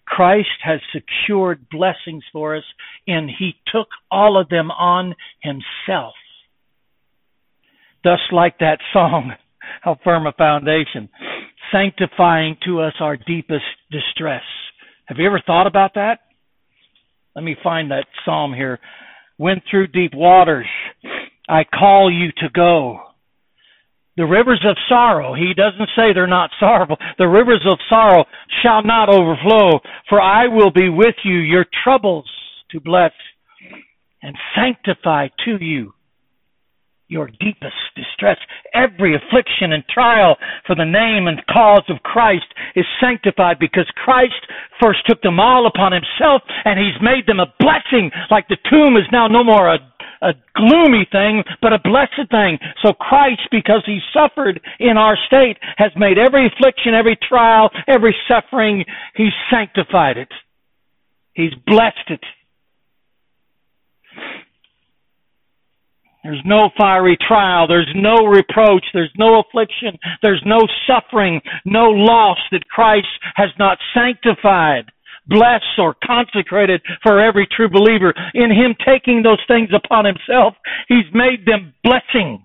Christ 0.07 0.49
has 0.64 0.80
secured 0.92 1.68
blessings 1.71 2.25
for 2.33 2.57
us 2.57 2.64
and 3.07 3.30
he 3.30 3.52
took 3.73 3.88
all 4.11 4.40
of 4.40 4.49
them 4.49 4.71
on 4.71 5.14
himself. 5.42 6.14
Thus, 8.04 8.21
like 8.33 8.59
that 8.59 8.78
song, 8.92 9.33
how 9.83 9.99
firm 10.02 10.26
a 10.26 10.33
foundation, 10.33 11.09
sanctifying 11.71 12.57
to 12.64 12.80
us 12.80 12.95
our 13.00 13.16
deepest 13.16 13.64
distress. 13.90 14.42
Have 15.07 15.18
you 15.18 15.26
ever 15.26 15.42
thought 15.45 15.66
about 15.66 15.95
that? 15.95 16.21
Let 17.35 17.45
me 17.45 17.57
find 17.62 17.90
that 17.90 18.07
psalm 18.25 18.54
here. 18.54 18.78
Went 19.38 19.62
through 19.71 19.88
deep 19.88 20.12
waters. 20.14 20.66
I 21.49 21.64
call 21.64 22.11
you 22.11 22.33
to 22.38 22.49
go. 22.52 22.99
The 24.19 24.27
rivers 24.27 24.61
of 24.69 24.77
sorrow, 24.89 25.33
he 25.33 25.55
doesn't 25.55 25.91
say 25.95 26.13
they're 26.13 26.27
not 26.27 26.51
sorrowful. 26.59 26.99
The 27.19 27.29
rivers 27.29 27.65
of 27.71 27.79
sorrow 27.89 28.25
shall 28.63 28.83
not 28.83 29.09
overflow, 29.09 29.79
for 30.09 30.21
I 30.21 30.49
will 30.49 30.73
be 30.73 30.89
with 30.89 31.15
you, 31.23 31.37
your 31.37 31.65
troubles 31.85 32.29
to 32.73 32.81
bless 32.81 33.13
and 34.21 34.37
sanctify 34.57 35.29
to 35.45 35.65
you 35.65 35.95
your 37.09 37.29
deepest 37.41 37.81
distress. 37.97 38.37
Every 38.75 39.17
affliction 39.17 39.73
and 39.73 39.83
trial 39.89 40.37
for 40.67 40.77
the 40.77 40.85
name 40.85 41.27
and 41.27 41.41
cause 41.47 41.85
of 41.89 42.03
Christ 42.03 42.47
is 42.77 42.85
sanctified 43.01 43.59
because 43.59 43.91
Christ 44.05 44.45
first 44.83 45.01
took 45.07 45.23
them 45.23 45.41
all 45.41 45.67
upon 45.67 45.93
himself 45.93 46.43
and 46.65 46.79
he's 46.79 47.01
made 47.01 47.27
them 47.27 47.41
a 47.41 47.53
blessing 47.59 48.11
like 48.31 48.47
the 48.49 48.59
tomb 48.69 48.97
is 48.97 49.09
now 49.11 49.27
no 49.27 49.43
more 49.43 49.73
a 49.73 49.79
a 50.23 50.33
gloomy 50.55 51.07
thing, 51.11 51.45
but 51.63 51.73
a 51.73 51.79
blessed 51.79 52.31
thing. 52.31 52.59
So 52.83 52.93
Christ, 52.93 53.43
because 53.51 53.83
He 53.87 54.01
suffered 54.13 54.61
in 54.79 54.97
our 54.97 55.17
state, 55.27 55.59
has 55.77 55.93
made 55.97 56.19
every 56.19 56.47
affliction, 56.47 56.95
every 56.95 57.17
trial, 57.29 57.71
every 57.87 58.15
suffering, 58.29 58.85
He's 59.15 59.33
sanctified 59.51 60.17
it. 60.17 60.33
He's 61.33 61.55
blessed 61.67 62.11
it. 62.11 62.25
There's 66.25 66.43
no 66.45 66.71
fiery 66.77 67.17
trial. 67.27 67.69
There's 67.69 67.91
no 67.95 68.27
reproach. 68.27 68.85
There's 68.93 69.13
no 69.17 69.41
affliction. 69.41 69.99
There's 70.21 70.43
no 70.45 70.59
suffering, 70.87 71.41
no 71.65 71.85
loss 71.85 72.39
that 72.51 72.69
Christ 72.69 73.07
has 73.37 73.51
not 73.59 73.79
sanctified 73.95 74.91
blessed 75.29 75.79
or 75.79 75.95
consecrated 76.05 76.81
for 77.03 77.21
every 77.21 77.47
true 77.55 77.69
believer. 77.69 78.15
In 78.35 78.51
Him 78.51 78.75
taking 78.85 79.23
those 79.23 79.41
things 79.47 79.71
upon 79.75 80.05
Himself, 80.05 80.55
He's 80.89 81.07
made 81.13 81.47
them 81.47 81.75
blessings 81.85 82.41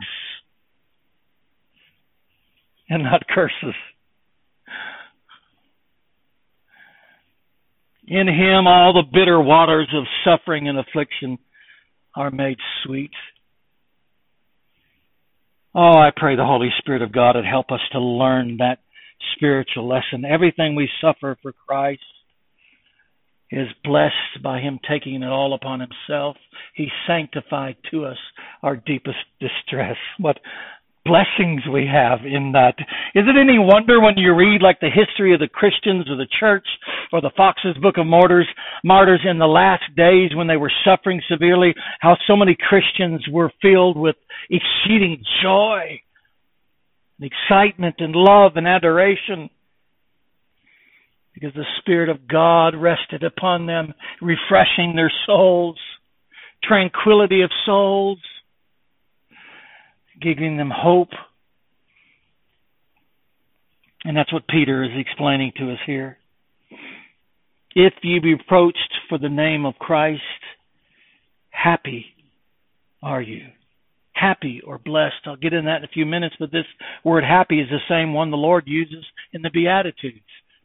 and 2.89 3.03
not 3.03 3.27
curses. 3.27 3.75
In 8.05 8.27
Him, 8.27 8.67
all 8.67 8.93
the 8.93 9.03
bitter 9.11 9.41
waters 9.41 9.89
of 9.95 10.03
suffering 10.25 10.67
and 10.67 10.77
affliction 10.77 11.37
are 12.15 12.31
made 12.31 12.57
sweet. 12.83 13.11
Oh, 15.73 15.97
I 15.97 16.11
pray 16.15 16.35
the 16.35 16.45
Holy 16.45 16.69
Spirit 16.77 17.01
of 17.01 17.11
God 17.11 17.35
would 17.35 17.45
help 17.45 17.71
us 17.71 17.79
to 17.93 17.99
learn 17.99 18.57
that 18.57 18.79
spiritual 19.35 19.87
lesson. 19.87 20.23
Everything 20.23 20.75
we 20.75 20.89
suffer 21.01 21.37
for 21.41 21.53
Christ 21.53 22.01
is 23.53 23.67
blessed 23.83 24.41
by 24.43 24.59
him 24.59 24.79
taking 24.89 25.21
it 25.21 25.27
all 25.27 25.53
upon 25.53 25.79
himself. 25.79 26.37
He 26.75 26.87
sanctified 27.07 27.75
to 27.91 28.05
us 28.05 28.17
our 28.63 28.75
deepest 28.75 29.19
distress. 29.39 29.97
What 30.17 30.39
blessings 31.05 31.61
we 31.71 31.85
have 31.85 32.19
in 32.25 32.53
that. 32.53 32.75
Is 33.13 33.25
it 33.27 33.39
any 33.39 33.59
wonder 33.59 33.99
when 33.99 34.17
you 34.17 34.33
read 34.33 34.61
like 34.61 34.79
the 34.79 34.89
history 34.89 35.33
of 35.33 35.39
the 35.39 35.49
Christians 35.49 36.09
or 36.09 36.15
the 36.15 36.27
church 36.39 36.65
or 37.11 37.21
the 37.21 37.31
Fox's 37.35 37.75
Book 37.81 37.97
of 37.97 38.07
Martyrs, 38.07 38.47
martyrs 38.83 39.21
in 39.29 39.37
the 39.37 39.45
last 39.45 39.83
days 39.95 40.31
when 40.33 40.47
they 40.47 40.57
were 40.57 40.71
suffering 40.85 41.21
severely, 41.29 41.73
how 41.99 42.15
so 42.25 42.35
many 42.35 42.55
Christians 42.57 43.25
were 43.29 43.51
filled 43.61 43.97
with 43.97 44.15
exceeding 44.49 45.21
joy, 45.43 45.99
and 47.19 47.29
excitement 47.29 47.95
and 47.99 48.15
love 48.15 48.53
and 48.55 48.67
adoration 48.67 49.49
because 51.33 51.53
the 51.53 51.65
Spirit 51.79 52.09
of 52.09 52.27
God 52.27 52.75
rested 52.75 53.23
upon 53.23 53.65
them, 53.65 53.93
refreshing 54.21 54.95
their 54.95 55.11
souls, 55.25 55.79
tranquility 56.63 57.41
of 57.41 57.51
souls, 57.65 58.19
giving 60.21 60.57
them 60.57 60.71
hope. 60.73 61.09
And 64.05 64.15
that's 64.15 64.33
what 64.33 64.47
Peter 64.47 64.83
is 64.83 64.91
explaining 64.95 65.53
to 65.57 65.71
us 65.71 65.79
here. 65.85 66.17
If 67.75 67.93
you 68.03 68.21
be 68.21 68.33
reproached 68.33 68.93
for 69.09 69.17
the 69.17 69.29
name 69.29 69.65
of 69.65 69.75
Christ, 69.75 70.21
happy 71.49 72.05
are 73.01 73.21
you. 73.21 73.47
Happy 74.13 74.61
or 74.65 74.77
blessed. 74.77 75.15
I'll 75.25 75.35
get 75.35 75.53
in 75.53 75.65
that 75.65 75.77
in 75.77 75.83
a 75.85 75.87
few 75.87 76.05
minutes, 76.05 76.35
but 76.39 76.51
this 76.51 76.65
word 77.03 77.23
happy 77.23 77.59
is 77.59 77.69
the 77.69 77.79
same 77.89 78.13
one 78.13 78.29
the 78.29 78.37
Lord 78.37 78.65
uses 78.67 79.03
in 79.33 79.41
the 79.41 79.49
Beatitudes. 79.49 80.21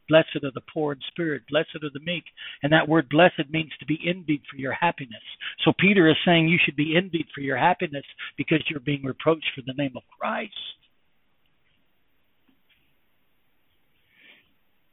Blessed 0.09 0.43
are 0.43 0.51
the 0.53 0.61
poor 0.73 0.93
in 0.93 0.99
spirit. 1.07 1.43
Blessed 1.49 1.75
are 1.83 1.93
the 1.93 2.03
meek. 2.03 2.23
And 2.63 2.73
that 2.73 2.89
word 2.89 3.07
blessed 3.09 3.49
means 3.49 3.71
to 3.79 3.85
be 3.85 3.99
envied 4.07 4.41
for 4.49 4.57
your 4.57 4.73
happiness. 4.73 5.23
So 5.63 5.71
Peter 5.79 6.09
is 6.09 6.17
saying 6.25 6.47
you 6.47 6.59
should 6.63 6.75
be 6.75 6.97
envied 6.97 7.27
for 7.33 7.41
your 7.41 7.57
happiness 7.57 8.05
because 8.37 8.63
you're 8.69 8.79
being 8.79 9.03
reproached 9.03 9.51
for 9.55 9.61
the 9.65 9.73
name 9.77 9.93
of 9.95 10.03
Christ. 10.19 10.53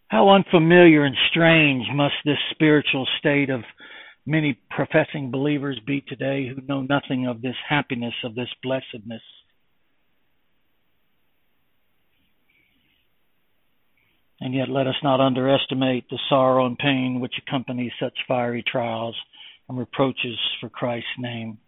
How 0.08 0.28
unfamiliar 0.28 1.04
and 1.04 1.16
strange 1.30 1.86
must 1.92 2.14
this 2.24 2.38
spiritual 2.52 3.08
state 3.18 3.50
of 3.50 3.62
many 4.24 4.58
professing 4.70 5.30
believers 5.30 5.80
be 5.86 6.00
today 6.00 6.48
who 6.48 6.60
know 6.66 6.82
nothing 6.82 7.26
of 7.26 7.42
this 7.42 7.56
happiness, 7.68 8.14
of 8.24 8.34
this 8.34 8.48
blessedness. 8.62 9.22
And 14.40 14.54
yet 14.54 14.68
let 14.68 14.86
us 14.86 14.96
not 15.02 15.20
underestimate 15.20 16.08
the 16.10 16.18
sorrow 16.28 16.66
and 16.66 16.78
pain 16.78 17.20
which 17.20 17.34
accompany 17.38 17.92
such 17.98 18.18
fiery 18.28 18.62
trials 18.62 19.16
and 19.68 19.78
reproaches 19.78 20.38
for 20.60 20.68
Christ's 20.68 21.08
name. 21.18 21.58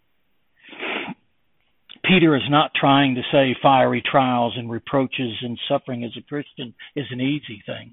Peter 2.05 2.37
is 2.37 2.43
not 2.49 2.73
trying 2.75 3.15
to 3.17 3.23
say 3.33 3.57
fiery 3.61 4.03
trials 4.03 4.55
and 4.57 4.71
reproaches 4.71 5.33
and 5.43 5.59
suffering 5.69 6.05
as 6.05 6.13
a 6.17 6.23
Christian 6.23 6.75
is 6.95 7.07
an 7.11 7.21
easy 7.21 7.63
thing. 7.67 7.93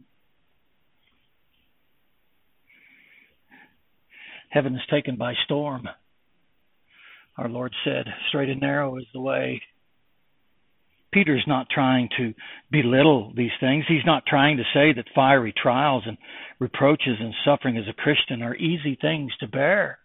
Heaven 4.50 4.76
is 4.76 4.82
taken 4.90 5.16
by 5.16 5.34
storm. 5.46 5.88
Our 7.38 7.50
Lord 7.50 7.74
said, 7.84 8.06
straight 8.30 8.50
and 8.50 8.62
narrow 8.62 8.98
is 8.98 9.06
the 9.14 9.20
way 9.20 9.62
Peter's 11.16 11.46
not 11.48 11.70
trying 11.70 12.10
to 12.18 12.34
belittle 12.70 13.32
these 13.38 13.56
things. 13.62 13.86
He's 13.88 14.06
not 14.06 14.26
trying 14.28 14.58
to 14.58 14.64
say 14.74 14.92
that 14.92 15.06
fiery 15.16 15.54
trials 15.56 16.04
and 16.06 16.18
reproaches 16.60 17.16
and 17.22 17.34
suffering 17.46 17.78
as 17.78 17.86
a 17.90 17.94
Christian 17.94 18.42
are 18.42 18.54
easy 18.54 18.98
things 19.00 19.32
to 19.40 19.48
bear. 19.48 20.00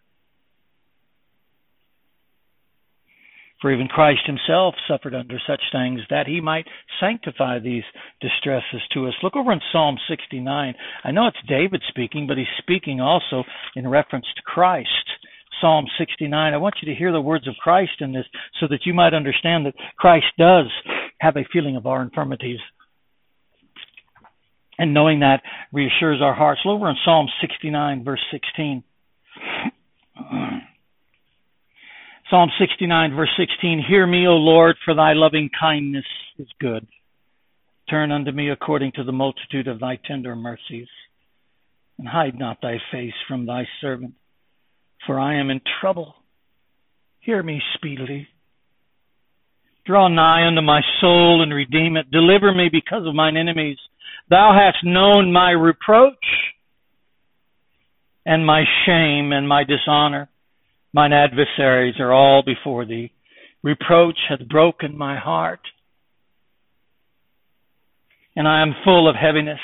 For 3.61 3.73
even 3.73 3.89
Christ 3.89 4.21
himself 4.25 4.73
suffered 4.87 5.13
under 5.13 5.37
such 5.45 5.61
things 5.73 5.99
that 6.09 6.27
he 6.27 6.39
might 6.39 6.65
sanctify 7.01 7.59
these 7.59 7.83
distresses 8.21 8.81
to 8.93 9.07
us. 9.07 9.13
Look 9.21 9.35
over 9.35 9.51
in 9.51 9.59
Psalm 9.73 9.97
69. 10.07 10.73
I 11.03 11.11
know 11.11 11.27
it's 11.27 11.37
David 11.47 11.83
speaking, 11.89 12.25
but 12.25 12.37
he's 12.37 12.47
speaking 12.57 13.01
also 13.01 13.43
in 13.75 13.85
reference 13.85 14.27
to 14.37 14.41
Christ. 14.43 15.10
Psalm 15.61 15.85
69. 15.97 16.53
I 16.53 16.57
want 16.57 16.75
you 16.81 16.91
to 16.91 16.97
hear 16.97 17.11
the 17.11 17.21
words 17.21 17.47
of 17.47 17.55
Christ 17.55 18.01
in 18.01 18.11
this 18.11 18.25
so 18.59 18.67
that 18.69 18.85
you 18.85 18.93
might 18.93 19.13
understand 19.13 19.65
that 19.67 19.75
Christ 19.95 20.25
does 20.37 20.65
have 21.19 21.37
a 21.37 21.45
feeling 21.53 21.75
of 21.77 21.85
our 21.85 22.01
infirmities. 22.01 22.59
And 24.77 24.93
knowing 24.93 25.19
that 25.19 25.43
reassures 25.71 26.21
our 26.21 26.33
hearts. 26.33 26.61
Look 26.65 26.75
over 26.75 26.89
in 26.89 26.95
Psalm 27.05 27.27
69, 27.39 28.03
verse 28.03 28.19
16. 28.31 28.83
Psalm 32.31 32.49
69, 32.59 33.15
verse 33.15 33.29
16 33.37 33.85
Hear 33.87 34.07
me, 34.07 34.25
O 34.27 34.31
Lord, 34.31 34.77
for 34.83 34.95
thy 34.95 35.13
loving 35.13 35.49
kindness 35.57 36.05
is 36.39 36.47
good. 36.59 36.87
Turn 37.89 38.11
unto 38.11 38.31
me 38.31 38.49
according 38.49 38.93
to 38.93 39.03
the 39.03 39.11
multitude 39.11 39.67
of 39.67 39.79
thy 39.79 39.99
tender 40.07 40.35
mercies, 40.35 40.87
and 41.99 42.07
hide 42.07 42.39
not 42.39 42.61
thy 42.61 42.77
face 42.91 43.13
from 43.27 43.45
thy 43.45 43.67
servant 43.81 44.15
for 45.05 45.19
I 45.19 45.39
am 45.39 45.49
in 45.49 45.61
trouble. 45.79 46.15
Hear 47.19 47.41
me 47.43 47.61
speedily. 47.75 48.27
Draw 49.85 50.09
nigh 50.09 50.47
unto 50.47 50.61
my 50.61 50.81
soul 50.99 51.41
and 51.41 51.53
redeem 51.53 51.97
it. 51.97 52.11
Deliver 52.11 52.53
me 52.53 52.69
because 52.71 53.05
of 53.07 53.15
mine 53.15 53.37
enemies. 53.37 53.77
Thou 54.29 54.53
hast 54.53 54.83
known 54.83 55.33
my 55.33 55.51
reproach 55.51 56.15
and 58.25 58.45
my 58.45 58.63
shame 58.85 59.31
and 59.31 59.47
my 59.47 59.63
dishonor. 59.63 60.29
Mine 60.93 61.13
adversaries 61.13 61.95
are 61.99 62.11
all 62.11 62.43
before 62.45 62.85
thee. 62.85 63.11
Reproach 63.63 64.17
hath 64.27 64.47
broken 64.47 64.97
my 64.97 65.17
heart, 65.17 65.61
and 68.35 68.47
I 68.47 68.61
am 68.61 68.75
full 68.83 69.07
of 69.07 69.15
heaviness. 69.15 69.59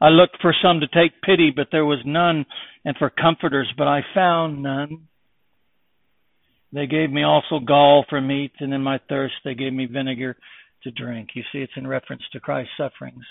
I 0.00 0.08
looked 0.08 0.36
for 0.40 0.54
some 0.62 0.80
to 0.80 0.86
take 0.86 1.22
pity, 1.22 1.50
but 1.54 1.68
there 1.72 1.84
was 1.84 2.00
none, 2.04 2.46
and 2.84 2.96
for 2.96 3.10
comforters, 3.10 3.72
but 3.76 3.88
I 3.88 4.00
found 4.14 4.62
none. 4.62 5.08
They 6.72 6.86
gave 6.86 7.10
me 7.10 7.22
also 7.22 7.58
gall 7.58 8.04
for 8.08 8.20
meat, 8.20 8.52
and 8.60 8.72
in 8.72 8.82
my 8.82 9.00
thirst 9.08 9.34
they 9.44 9.54
gave 9.54 9.72
me 9.72 9.86
vinegar 9.86 10.36
to 10.84 10.90
drink. 10.90 11.30
You 11.34 11.42
see, 11.52 11.58
it's 11.58 11.72
in 11.76 11.86
reference 11.86 12.22
to 12.32 12.40
Christ's 12.40 12.72
sufferings. 12.78 13.24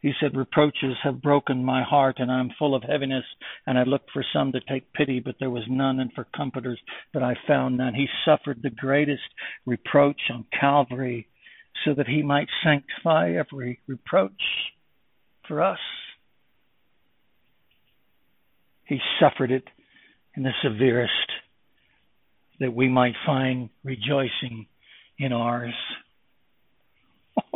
He 0.00 0.12
said, 0.18 0.34
Reproaches 0.34 0.96
have 1.02 1.22
broken 1.22 1.64
my 1.64 1.82
heart, 1.82 2.16
and 2.18 2.32
I 2.32 2.40
am 2.40 2.50
full 2.58 2.74
of 2.74 2.82
heaviness. 2.82 3.24
And 3.66 3.78
I 3.78 3.82
looked 3.84 4.10
for 4.12 4.24
some 4.32 4.52
to 4.52 4.60
take 4.60 4.92
pity, 4.92 5.20
but 5.20 5.36
there 5.38 5.50
was 5.50 5.64
none, 5.68 6.00
and 6.00 6.12
for 6.12 6.26
comforters, 6.34 6.80
but 7.12 7.22
I 7.22 7.36
found 7.46 7.76
none. 7.76 7.94
He 7.94 8.08
suffered 8.24 8.60
the 8.62 8.70
greatest 8.70 9.22
reproach 9.66 10.20
on 10.30 10.46
Calvary 10.58 11.28
so 11.84 11.94
that 11.94 12.08
he 12.08 12.22
might 12.22 12.48
sanctify 12.64 13.32
every 13.32 13.80
reproach 13.86 14.42
for 15.46 15.62
us. 15.62 15.78
He 18.90 18.98
suffered 19.20 19.52
it 19.52 19.62
in 20.36 20.42
the 20.42 20.50
severest 20.64 21.12
that 22.58 22.74
we 22.74 22.88
might 22.88 23.14
find 23.24 23.70
rejoicing 23.84 24.66
in 25.16 25.32
ours. 25.32 25.74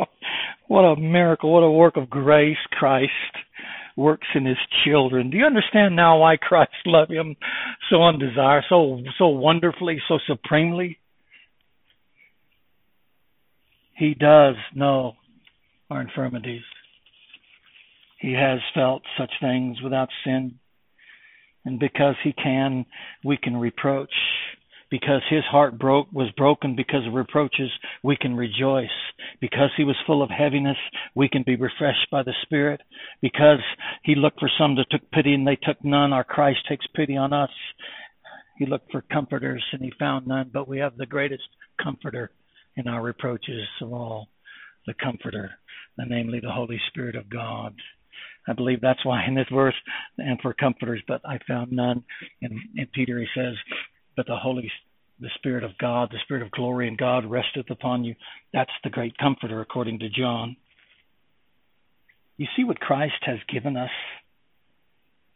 what 0.69 0.81
a 0.83 0.95
miracle, 0.95 1.51
what 1.51 1.59
a 1.59 1.69
work 1.69 1.97
of 1.97 2.09
grace 2.09 2.55
Christ 2.71 3.11
works 3.97 4.27
in 4.33 4.45
his 4.45 4.57
children. 4.85 5.29
Do 5.29 5.35
you 5.35 5.43
understand 5.45 5.97
now 5.97 6.19
why 6.19 6.37
Christ 6.37 6.71
loved 6.85 7.11
him 7.11 7.35
so 7.89 8.01
undesirable, 8.01 9.03
so 9.03 9.11
so 9.17 9.27
wonderfully, 9.27 10.01
so 10.07 10.19
supremely? 10.25 10.99
He 13.97 14.13
does 14.13 14.55
know 14.73 15.15
our 15.89 15.99
infirmities. 15.99 16.63
He 18.21 18.31
has 18.31 18.59
felt 18.73 19.01
such 19.17 19.31
things 19.41 19.81
without 19.81 20.07
sin. 20.23 20.59
And 21.65 21.79
because 21.79 22.15
he 22.23 22.31
can, 22.31 22.85
we 23.23 23.37
can 23.37 23.57
reproach. 23.57 24.13
Because 24.91 25.21
his 25.29 25.43
heart 25.49 25.79
broke 25.79 26.07
was 26.13 26.29
broken 26.37 26.75
because 26.75 27.05
of 27.07 27.13
reproaches, 27.13 27.71
we 28.03 28.15
can 28.15 28.35
rejoice. 28.35 28.87
Because 29.41 29.71
he 29.75 29.83
was 29.83 29.95
full 30.05 30.21
of 30.21 30.29
heaviness, 30.29 30.77
we 31.15 31.27
can 31.27 31.43
be 31.43 31.55
refreshed 31.55 32.07
by 32.11 32.21
the 32.21 32.35
Spirit. 32.43 32.81
Because 33.21 33.59
he 34.03 34.13
looked 34.13 34.39
for 34.39 34.49
some 34.59 34.75
that 34.75 34.85
took 34.91 35.09
pity 35.11 35.33
and 35.33 35.47
they 35.47 35.55
took 35.55 35.83
none, 35.83 36.13
our 36.13 36.23
Christ 36.23 36.59
takes 36.69 36.85
pity 36.95 37.17
on 37.17 37.33
us. 37.33 37.49
He 38.57 38.67
looked 38.67 38.91
for 38.91 39.01
comforters 39.01 39.63
and 39.73 39.81
he 39.81 39.91
found 39.99 40.27
none, 40.27 40.51
but 40.53 40.67
we 40.67 40.79
have 40.79 40.95
the 40.95 41.07
greatest 41.07 41.43
comforter 41.81 42.31
in 42.77 42.87
our 42.87 43.01
reproaches 43.01 43.67
of 43.81 43.91
all, 43.91 44.27
the 44.85 44.93
comforter, 44.93 45.51
namely 45.97 46.39
the 46.39 46.51
Holy 46.51 46.79
Spirit 46.89 47.15
of 47.15 47.29
God. 47.29 47.73
I 48.47 48.53
believe 48.53 48.81
that's 48.81 49.03
why 49.05 49.25
in 49.25 49.35
this 49.35 49.47
verse, 49.51 49.75
and 50.17 50.39
for 50.41 50.53
comforters, 50.53 51.01
but 51.07 51.21
I 51.25 51.39
found 51.47 51.71
none. 51.71 52.03
In, 52.41 52.59
in 52.75 52.87
Peter, 52.93 53.19
he 53.19 53.27
says, 53.35 53.55
but 54.15 54.27
the 54.27 54.37
Holy, 54.37 54.71
the 55.19 55.29
Spirit 55.35 55.63
of 55.63 55.77
God, 55.79 56.09
the 56.11 56.19
Spirit 56.23 56.43
of 56.43 56.51
glory 56.51 56.87
and 56.87 56.97
God 56.97 57.25
resteth 57.25 57.69
upon 57.69 58.03
you. 58.03 58.15
That's 58.53 58.71
the 58.83 58.89
great 58.89 59.17
comforter, 59.17 59.61
according 59.61 59.99
to 59.99 60.09
John. 60.09 60.57
You 62.37 62.47
see 62.55 62.63
what 62.63 62.79
Christ 62.79 63.13
has 63.21 63.39
given 63.51 63.77
us. 63.77 63.89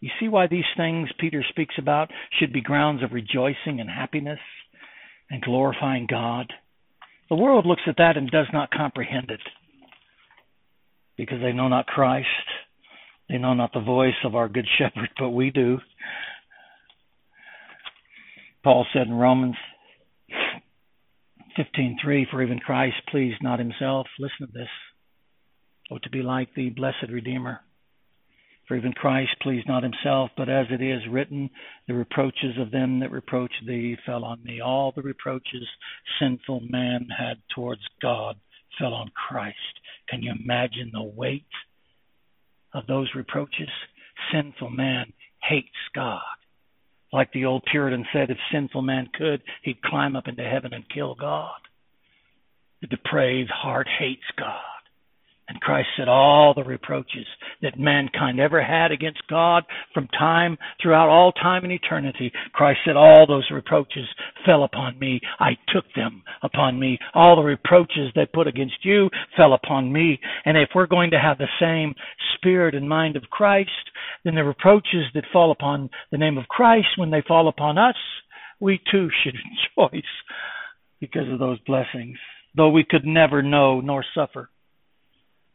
You 0.01 0.09
see 0.19 0.27
why 0.27 0.47
these 0.47 0.65
things 0.77 1.09
Peter 1.19 1.43
speaks 1.49 1.75
about 1.77 2.09
should 2.39 2.53
be 2.53 2.61
grounds 2.61 3.03
of 3.03 3.11
rejoicing 3.11 3.79
and 3.79 3.89
happiness 3.89 4.39
and 5.29 5.41
glorifying 5.41 6.07
God. 6.09 6.51
The 7.29 7.35
world 7.35 7.65
looks 7.65 7.81
at 7.87 7.97
that 7.97 8.17
and 8.17 8.29
does 8.29 8.47
not 8.51 8.71
comprehend 8.71 9.29
it 9.29 9.41
because 11.17 11.41
they 11.41 11.51
know 11.51 11.67
not 11.67 11.85
Christ. 11.85 12.27
They 13.29 13.37
know 13.37 13.53
not 13.53 13.73
the 13.73 13.79
voice 13.79 14.15
of 14.25 14.35
our 14.35 14.49
good 14.49 14.67
shepherd, 14.77 15.09
but 15.17 15.29
we 15.29 15.51
do. 15.51 15.79
Paul 18.63 18.85
said 18.91 19.07
in 19.07 19.13
Romans 19.13 19.55
15:3, 21.57 22.29
"For 22.29 22.41
even 22.41 22.59
Christ 22.59 22.97
pleased 23.07 23.41
not 23.41 23.59
himself." 23.59 24.07
Listen 24.17 24.47
to 24.47 24.53
this. 24.53 24.69
Oh, 25.91 25.97
to 25.99 26.09
be 26.09 26.21
like 26.21 26.53
the 26.53 26.69
blessed 26.69 27.09
Redeemer. 27.09 27.61
For 28.67 28.75
even 28.75 28.93
Christ 28.93 29.31
pleased 29.41 29.67
not 29.67 29.81
himself, 29.81 30.29
but 30.37 30.49
as 30.49 30.67
it 30.69 30.81
is 30.81 31.07
written, 31.07 31.49
the 31.87 31.95
reproaches 31.95 32.55
of 32.59 32.69
them 32.69 32.99
that 32.99 33.09
reproach 33.09 33.51
thee 33.65 33.95
fell 34.05 34.23
on 34.23 34.43
me. 34.43 34.61
All 34.61 34.91
the 34.91 35.01
reproaches 35.01 35.67
sinful 36.19 36.61
man 36.69 37.07
had 37.09 37.41
towards 37.55 37.81
God 37.99 38.37
fell 38.77 38.93
on 38.93 39.09
Christ. 39.09 39.79
Can 40.07 40.21
you 40.21 40.31
imagine 40.31 40.91
the 40.93 41.01
weight 41.01 41.47
of 42.73 42.87
those 42.87 43.09
reproaches, 43.15 43.69
sinful 44.31 44.69
man 44.69 45.13
hates 45.41 45.67
God. 45.95 46.21
Like 47.11 47.31
the 47.31 47.45
old 47.45 47.63
Puritan 47.69 48.05
said, 48.13 48.29
if 48.29 48.37
sinful 48.51 48.81
man 48.81 49.09
could, 49.13 49.41
he'd 49.63 49.81
climb 49.81 50.15
up 50.15 50.27
into 50.27 50.43
heaven 50.43 50.73
and 50.73 50.83
kill 50.89 51.15
God. 51.15 51.59
The 52.81 52.87
depraved 52.87 53.49
heart 53.49 53.87
hates 53.99 54.21
God. 54.37 54.61
And 55.49 55.59
Christ 55.61 55.89
said 55.97 56.07
all 56.07 56.53
the 56.53 56.63
reproaches 56.63 57.25
that 57.63 57.79
mankind 57.79 58.39
ever 58.39 58.63
had 58.63 58.91
against 58.91 59.27
God 59.27 59.63
from 59.95 60.07
time 60.09 60.57
throughout 60.81 61.09
all 61.09 61.31
time 61.31 61.63
and 61.63 61.73
eternity. 61.73 62.31
Christ 62.53 62.81
said 62.85 62.95
all 62.95 63.25
those 63.25 63.49
reproaches 63.51 64.05
fell 64.45 64.63
upon 64.63 64.99
me. 64.99 65.19
I 65.39 65.57
took 65.73 65.85
them 65.95 66.21
upon 66.43 66.79
me. 66.79 66.99
All 67.15 67.35
the 67.35 67.41
reproaches 67.41 68.11
they 68.13 68.27
put 68.31 68.45
against 68.45 68.85
you 68.85 69.09
fell 69.35 69.53
upon 69.53 69.91
me. 69.91 70.19
And 70.45 70.55
if 70.55 70.69
we're 70.75 70.85
going 70.85 71.09
to 71.11 71.19
have 71.19 71.39
the 71.39 71.47
same 71.59 71.95
spirit 72.35 72.75
and 72.75 72.87
mind 72.87 73.15
of 73.15 73.23
Christ, 73.31 73.71
then 74.23 74.35
the 74.35 74.43
reproaches 74.43 75.05
that 75.15 75.23
fall 75.33 75.51
upon 75.51 75.89
the 76.11 76.19
name 76.19 76.37
of 76.37 76.47
Christ 76.47 76.89
when 76.95 77.09
they 77.09 77.23
fall 77.27 77.47
upon 77.47 77.79
us, 77.79 77.95
we 78.59 78.79
too 78.91 79.09
should 79.23 79.35
rejoice 79.89 80.03
because 80.99 81.31
of 81.31 81.39
those 81.39 81.59
blessings, 81.61 82.19
though 82.55 82.69
we 82.69 82.85
could 82.87 83.05
never 83.05 83.41
know 83.41 83.81
nor 83.81 84.05
suffer 84.13 84.49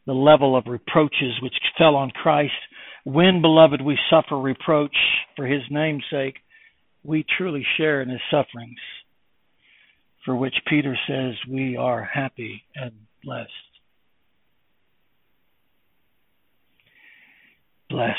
the 0.06 0.12
level 0.12 0.56
of 0.56 0.66
reproaches 0.66 1.40
which 1.42 1.54
fell 1.78 1.96
on 1.96 2.10
Christ. 2.10 2.52
When, 3.04 3.40
beloved, 3.42 3.80
we 3.82 3.98
suffer 4.10 4.38
reproach 4.38 4.96
for 5.36 5.46
his 5.46 5.62
name's 5.70 6.04
sake, 6.10 6.36
we 7.02 7.24
truly 7.36 7.64
share 7.76 8.00
in 8.00 8.08
his 8.08 8.20
sufferings, 8.30 8.78
for 10.24 10.34
which 10.34 10.54
Peter 10.66 10.96
says 11.06 11.34
we 11.50 11.76
are 11.76 12.02
happy 12.02 12.62
and 12.74 12.92
blessed. 13.22 13.50
Blessed 17.90 18.16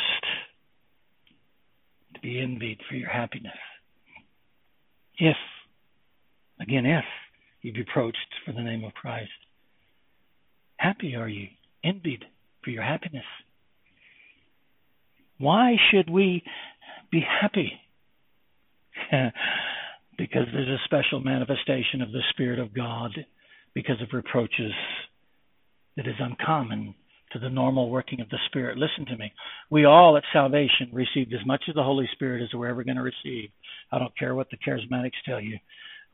to 2.13 2.21
be 2.21 2.39
envied 2.39 2.79
for 2.87 2.95
your 2.95 3.09
happiness. 3.09 3.53
If, 5.17 5.35
again, 6.61 6.85
if 6.85 7.03
you 7.61 7.73
be 7.73 7.79
reproached 7.79 8.17
for 8.45 8.51
the 8.51 8.61
name 8.61 8.83
of 8.83 8.93
Christ, 8.93 9.31
happy 10.77 11.15
are 11.15 11.27
you, 11.27 11.47
envied 11.85 12.25
for 12.63 12.71
your 12.71 12.83
happiness. 12.83 13.25
Why 15.37 15.75
should 15.91 16.09
we 16.09 16.43
be 17.11 17.21
happy? 17.21 17.73
because 20.17 20.47
there's 20.53 20.67
a 20.67 20.85
special 20.85 21.19
manifestation 21.19 22.01
of 22.01 22.11
the 22.11 22.21
Spirit 22.31 22.59
of 22.59 22.73
God 22.73 23.11
because 23.73 24.01
of 24.01 24.09
reproaches 24.13 24.71
that 25.97 26.07
is 26.07 26.15
uncommon 26.19 26.95
to 27.33 27.39
the 27.39 27.49
normal 27.49 27.89
working 27.89 28.21
of 28.21 28.29
the 28.29 28.37
Spirit. 28.47 28.77
Listen 28.77 29.05
to 29.07 29.17
me. 29.17 29.31
We 29.69 29.85
all 29.85 30.15
at 30.15 30.23
salvation 30.31 30.89
received 30.93 31.33
as 31.33 31.45
much 31.45 31.63
of 31.67 31.75
the 31.75 31.83
Holy 31.83 32.07
Spirit 32.13 32.41
as 32.43 32.53
we're 32.53 32.67
ever 32.67 32.83
going 32.83 32.97
to 32.97 33.03
receive. 33.03 33.49
I 33.91 33.99
don't 33.99 34.17
care 34.17 34.35
what 34.35 34.47
the 34.49 34.57
charismatics 34.57 35.11
tell 35.25 35.41
you. 35.41 35.57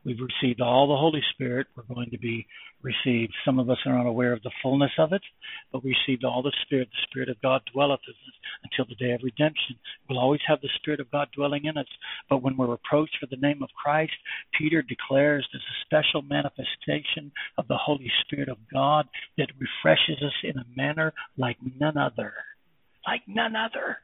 We've 0.04 0.18
received 0.20 0.60
all 0.60 0.88
the 0.88 0.96
Holy 0.96 1.22
Spirit. 1.32 1.68
We're 1.76 1.94
going 1.94 2.10
to 2.10 2.18
be 2.18 2.46
received. 2.82 3.32
Some 3.44 3.60
of 3.60 3.70
us 3.70 3.78
are 3.86 3.98
unaware 3.98 4.32
of 4.32 4.42
the 4.42 4.50
fullness 4.62 4.90
of 4.98 5.12
it, 5.12 5.22
but 5.70 5.84
we 5.84 5.94
received 6.06 6.24
all 6.24 6.42
the 6.42 6.52
Spirit. 6.62 6.88
The 6.90 7.06
Spirit 7.08 7.28
of 7.28 7.40
God 7.40 7.62
dwelleth 7.72 8.00
in 8.06 8.12
us 8.12 8.34
until 8.64 8.84
the 8.84 8.96
day 8.96 9.12
of 9.12 9.20
redemption. 9.22 9.76
We'll 10.08 10.18
always 10.18 10.40
have 10.46 10.60
the 10.60 10.68
Spirit 10.76 10.98
of 10.98 11.10
God 11.10 11.28
dwelling 11.34 11.66
in 11.66 11.76
us. 11.76 11.86
But 12.28 12.42
when 12.42 12.56
we're 12.56 12.66
reproached 12.66 13.16
for 13.20 13.26
the 13.26 13.40
name 13.40 13.62
of 13.62 13.68
Christ, 13.80 14.12
Peter 14.58 14.82
declares 14.82 15.46
there's 15.52 15.62
a 15.62 15.84
special 15.86 16.22
manifestation 16.22 17.30
of 17.56 17.68
the 17.68 17.76
Holy 17.76 18.10
Spirit 18.24 18.48
of 18.48 18.58
God 18.72 19.06
that 19.38 19.48
refreshes 19.58 20.22
us 20.22 20.34
in 20.42 20.58
a 20.58 20.66
manner 20.76 21.12
like 21.36 21.58
none 21.78 21.96
other. 21.96 22.32
Like 23.06 23.22
none 23.28 23.54
other. 23.54 23.98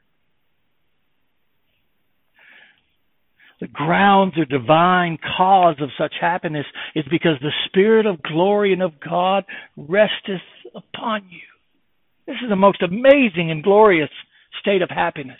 The 3.59 3.67
ground, 3.67 4.33
the 4.37 4.45
divine 4.45 5.17
cause 5.37 5.75
of 5.81 5.89
such 5.97 6.13
happiness 6.19 6.65
is 6.95 7.05
because 7.11 7.37
the 7.41 7.51
Spirit 7.67 8.05
of 8.05 8.21
glory 8.23 8.71
and 8.71 8.81
of 8.81 8.93
God 8.99 9.43
resteth 9.75 10.41
upon 10.73 11.23
you. 11.29 11.41
This 12.25 12.37
is 12.43 12.49
the 12.49 12.55
most 12.55 12.81
amazing 12.81 13.51
and 13.51 13.63
glorious 13.63 14.09
state 14.61 14.81
of 14.81 14.89
happiness. 14.89 15.39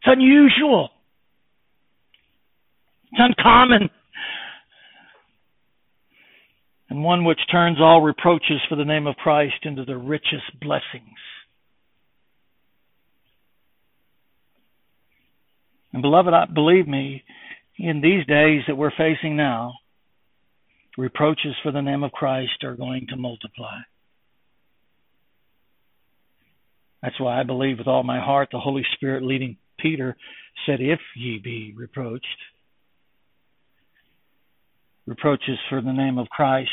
It's 0.00 0.06
unusual. 0.06 0.90
It's 3.12 3.20
uncommon. 3.20 3.90
And 6.90 7.04
one 7.04 7.24
which 7.24 7.40
turns 7.50 7.78
all 7.80 8.00
reproaches 8.00 8.60
for 8.68 8.76
the 8.76 8.84
name 8.84 9.06
of 9.06 9.16
Christ 9.16 9.56
into 9.62 9.84
the 9.84 9.96
richest 9.96 10.58
blessings. 10.60 11.18
And 15.92 16.02
beloved, 16.02 16.32
I, 16.32 16.46
believe 16.46 16.86
me, 16.86 17.24
in 17.78 18.00
these 18.00 18.26
days 18.26 18.62
that 18.66 18.76
we're 18.76 18.90
facing 18.90 19.36
now, 19.36 19.74
reproaches 20.96 21.54
for 21.62 21.72
the 21.72 21.80
name 21.80 22.02
of 22.02 22.12
Christ 22.12 22.64
are 22.64 22.74
going 22.74 23.06
to 23.10 23.16
multiply. 23.16 23.78
That's 27.02 27.18
why 27.20 27.40
I 27.40 27.44
believe 27.44 27.78
with 27.78 27.86
all 27.86 28.02
my 28.02 28.18
heart 28.18 28.48
the 28.50 28.58
Holy 28.58 28.84
Spirit 28.94 29.22
leading 29.22 29.56
Peter 29.78 30.16
said, 30.66 30.80
If 30.80 31.00
ye 31.16 31.38
be 31.38 31.72
reproached. 31.76 32.26
Reproaches 35.06 35.58
for 35.70 35.80
the 35.80 35.92
name 35.92 36.18
of 36.18 36.28
Christ 36.28 36.70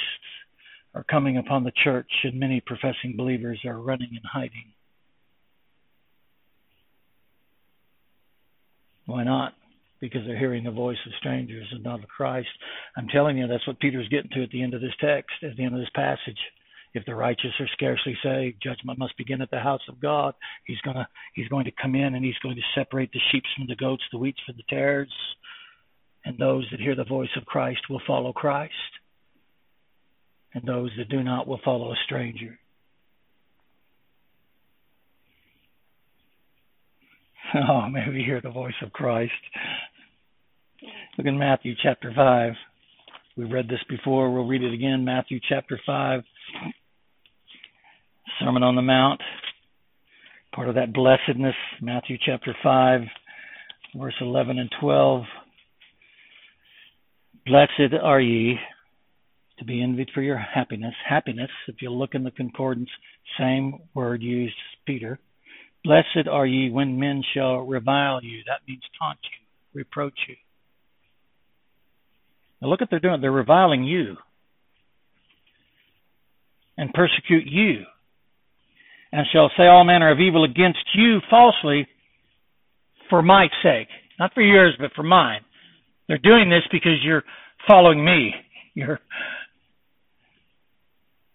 are 0.94 1.04
coming 1.04 1.38
upon 1.38 1.64
the 1.64 1.72
church, 1.84 2.10
and 2.24 2.40
many 2.40 2.62
professing 2.62 3.16
believers 3.16 3.60
are 3.66 3.80
running 3.80 4.10
and 4.12 4.26
hiding. 4.34 4.74
Why 9.06 9.24
not? 9.24 9.54
Because 10.02 10.22
they're 10.26 10.38
hearing 10.38 10.64
the 10.64 10.72
voice 10.72 10.98
of 11.06 11.14
strangers 11.20 11.68
and 11.72 11.84
not 11.84 12.04
of 12.04 12.10
Christ. 12.10 12.50
I'm 12.98 13.08
telling 13.08 13.38
you, 13.38 13.48
that's 13.48 13.66
what 13.68 13.80
Peter's 13.80 14.10
getting 14.10 14.32
to 14.32 14.44
at 14.44 14.50
the 14.50 14.62
end 14.62 14.74
of 14.74 14.82
this 14.82 14.96
text, 15.00 15.32
at 15.44 15.56
the 15.56 15.64
end 15.64 15.74
of 15.74 15.80
this 15.80 15.90
passage. 15.96 16.40
If 16.94 17.06
the 17.06 17.16
righteous 17.16 17.52
are 17.60 17.68
scarcely 17.74 18.18
saved, 18.24 18.64
judgment 18.64 18.98
must 18.98 19.18
begin 19.18 19.42
at 19.42 19.52
the 19.52 19.60
house 19.60 19.82
of 19.90 20.00
God. 20.00 20.34
He's 20.66 20.80
gonna 20.80 21.08
he's 21.34 21.50
going 21.50 21.66
to 21.66 21.72
come 21.72 21.94
in 21.94 22.16
and 22.16 22.24
he's 22.24 22.38
going 22.42 22.56
to 22.56 22.62
separate 22.74 23.12
the 23.12 23.20
sheep 23.32 23.44
from 23.56 23.68
the 23.68 23.76
goats, 23.76 24.04
the 24.14 24.18
wheat 24.18 24.38
from 24.46 24.56
the 24.56 24.64
tares, 24.70 25.12
and 26.24 26.38
those 26.38 26.66
that 26.72 26.80
hear 26.80 26.96
the 26.96 27.04
voice 27.04 27.36
of 27.36 27.46
Christ 27.46 27.82
will 27.90 28.02
follow 28.08 28.32
Christ. 28.32 28.74
And 30.54 30.66
those 30.66 30.90
that 30.98 31.10
do 31.10 31.22
not 31.22 31.48
will 31.48 31.60
follow 31.66 31.92
a 31.92 31.98
stranger. 32.06 32.58
Oh, 37.70 37.88
may 37.88 38.10
we 38.10 38.22
hear 38.24 38.42
the 38.42 38.50
voice 38.50 38.74
of 38.82 38.92
Christ. 38.92 39.32
Look 41.18 41.26
in 41.26 41.38
Matthew 41.38 41.74
chapter 41.82 42.12
5. 42.14 42.54
We've 43.38 43.52
read 43.52 43.70
this 43.70 43.80
before. 43.88 44.34
We'll 44.34 44.48
read 44.48 44.62
it 44.62 44.74
again. 44.74 45.06
Matthew 45.06 45.40
chapter 45.48 45.80
5. 45.86 46.22
Sermon 48.40 48.64
on 48.64 48.76
the 48.76 48.82
Mount. 48.82 49.22
Part 50.54 50.68
of 50.68 50.76
that 50.76 50.94
blessedness. 50.94 51.56
Matthew 51.82 52.18
chapter 52.26 52.54
5, 52.62 53.02
verse 53.96 54.16
11 54.20 54.60
and 54.60 54.70
12. 54.82 55.24
Blessed 57.46 57.94
are 58.02 58.20
ye 58.20 58.58
to 59.60 59.66
be 59.66 59.82
envied 59.82 60.10
for 60.14 60.22
your 60.22 60.38
happiness. 60.38 60.94
Happiness, 61.08 61.52
if 61.70 61.76
you 61.82 61.90
look 61.90 62.16
in 62.16 62.24
the 62.26 62.32
concordance, 62.32 62.90
same 63.40 63.80
word 63.94 64.22
used 64.22 64.56
Peter. 64.86 65.20
Blessed 65.86 66.28
are 66.30 66.48
ye 66.48 66.72
when 66.72 67.00
men 67.00 67.22
shall 67.36 67.60
revile 67.60 68.20
you. 68.24 68.40
That 68.48 68.62
means 68.68 68.82
taunt 69.00 69.20
you, 69.22 69.80
reproach 69.80 70.18
you. 70.28 70.36
Now 72.60 72.70
look 72.70 72.82
what 72.82 72.90
they're 72.90 73.00
doing. 73.00 73.22
They're 73.22 73.32
reviling 73.32 73.84
you 73.84 74.18
and 76.76 76.92
persecute 76.92 77.46
you 77.46 77.84
and 79.12 79.28
shall 79.32 79.52
say 79.56 79.68
all 79.68 79.86
manner 79.86 80.12
of 80.12 80.20
evil 80.20 80.44
against 80.44 80.80
you 80.96 81.20
falsely 81.30 81.88
for 83.10 83.22
my 83.22 83.48
sake. 83.62 83.88
Not 84.20 84.34
for 84.34 84.42
yours, 84.42 84.74
but 84.80 84.92
for 84.96 85.04
mine. 85.04 85.42
They're 86.08 86.18
doing 86.18 86.50
this 86.50 86.64
because 86.72 87.04
you're 87.04 87.24
following 87.68 88.04
me. 88.04 88.32
You're, 88.78 89.00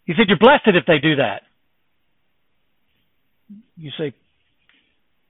he 0.04 0.12
said, 0.12 0.26
you're 0.28 0.36
blessed 0.38 0.76
if 0.76 0.84
they 0.86 0.98
do 0.98 1.16
that. 1.16 1.40
You 3.78 3.90
say, 3.96 4.12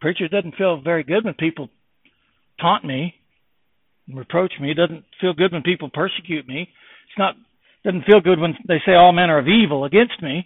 preacher, 0.00 0.28
doesn't 0.28 0.56
feel 0.56 0.80
very 0.80 1.02
good 1.02 1.24
when 1.24 1.34
people 1.34 1.68
taunt 2.60 2.84
me 2.84 3.14
and 4.08 4.18
reproach 4.18 4.52
me. 4.60 4.70
It 4.70 4.74
doesn't 4.74 5.04
feel 5.20 5.32
good 5.32 5.52
when 5.52 5.62
people 5.62 5.90
persecute 5.92 6.46
me. 6.46 6.62
It's 6.62 7.18
not 7.18 7.34
doesn't 7.84 8.04
feel 8.04 8.20
good 8.20 8.38
when 8.38 8.54
they 8.68 8.80
say 8.84 8.92
all 8.92 9.12
manner 9.12 9.38
of 9.38 9.48
evil 9.48 9.84
against 9.84 10.22
me. 10.22 10.44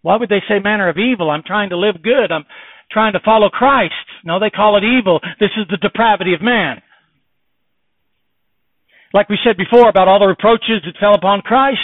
Why 0.00 0.16
would 0.16 0.30
they 0.30 0.42
say 0.48 0.58
manner 0.58 0.88
of 0.88 0.96
evil? 0.96 1.30
I'm 1.30 1.42
trying 1.46 1.70
to 1.70 1.76
live 1.76 2.02
good. 2.02 2.32
I'm 2.32 2.46
trying 2.90 3.12
to 3.12 3.20
follow 3.24 3.50
Christ. 3.50 3.94
No, 4.24 4.40
they 4.40 4.50
call 4.50 4.76
it 4.76 4.84
evil. 4.84 5.20
This 5.40 5.50
is 5.56 5.66
the 5.70 5.76
depravity 5.76 6.34
of 6.34 6.40
man. 6.42 6.80
Like 9.12 9.28
we 9.28 9.38
said 9.44 9.56
before 9.56 9.88
about 9.88 10.08
all 10.08 10.20
the 10.20 10.26
reproaches 10.26 10.80
that 10.84 10.98
fell 10.98 11.14
upon 11.14 11.42
Christ, 11.42 11.80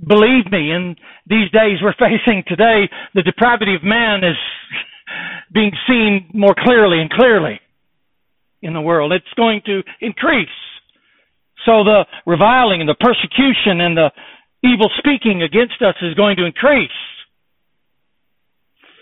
believe 0.00 0.50
me, 0.50 0.72
in 0.72 0.96
these 1.26 1.50
days 1.50 1.78
we're 1.82 1.92
facing 1.98 2.42
today, 2.46 2.88
the 3.14 3.22
depravity 3.22 3.74
of 3.74 3.84
man 3.84 4.24
is 4.24 4.36
being 5.52 5.72
seen 5.88 6.30
more 6.34 6.54
clearly 6.56 7.00
and 7.00 7.10
clearly 7.10 7.60
in 8.62 8.72
the 8.72 8.80
world. 8.80 9.12
It's 9.12 9.24
going 9.36 9.62
to 9.66 9.82
increase. 10.00 10.48
So 11.64 11.84
the 11.84 12.04
reviling 12.26 12.80
and 12.80 12.88
the 12.88 12.94
persecution 12.94 13.80
and 13.80 13.96
the 13.96 14.10
evil 14.62 14.90
speaking 14.98 15.42
against 15.42 15.80
us 15.82 15.94
is 16.02 16.14
going 16.14 16.36
to 16.36 16.44
increase 16.44 16.90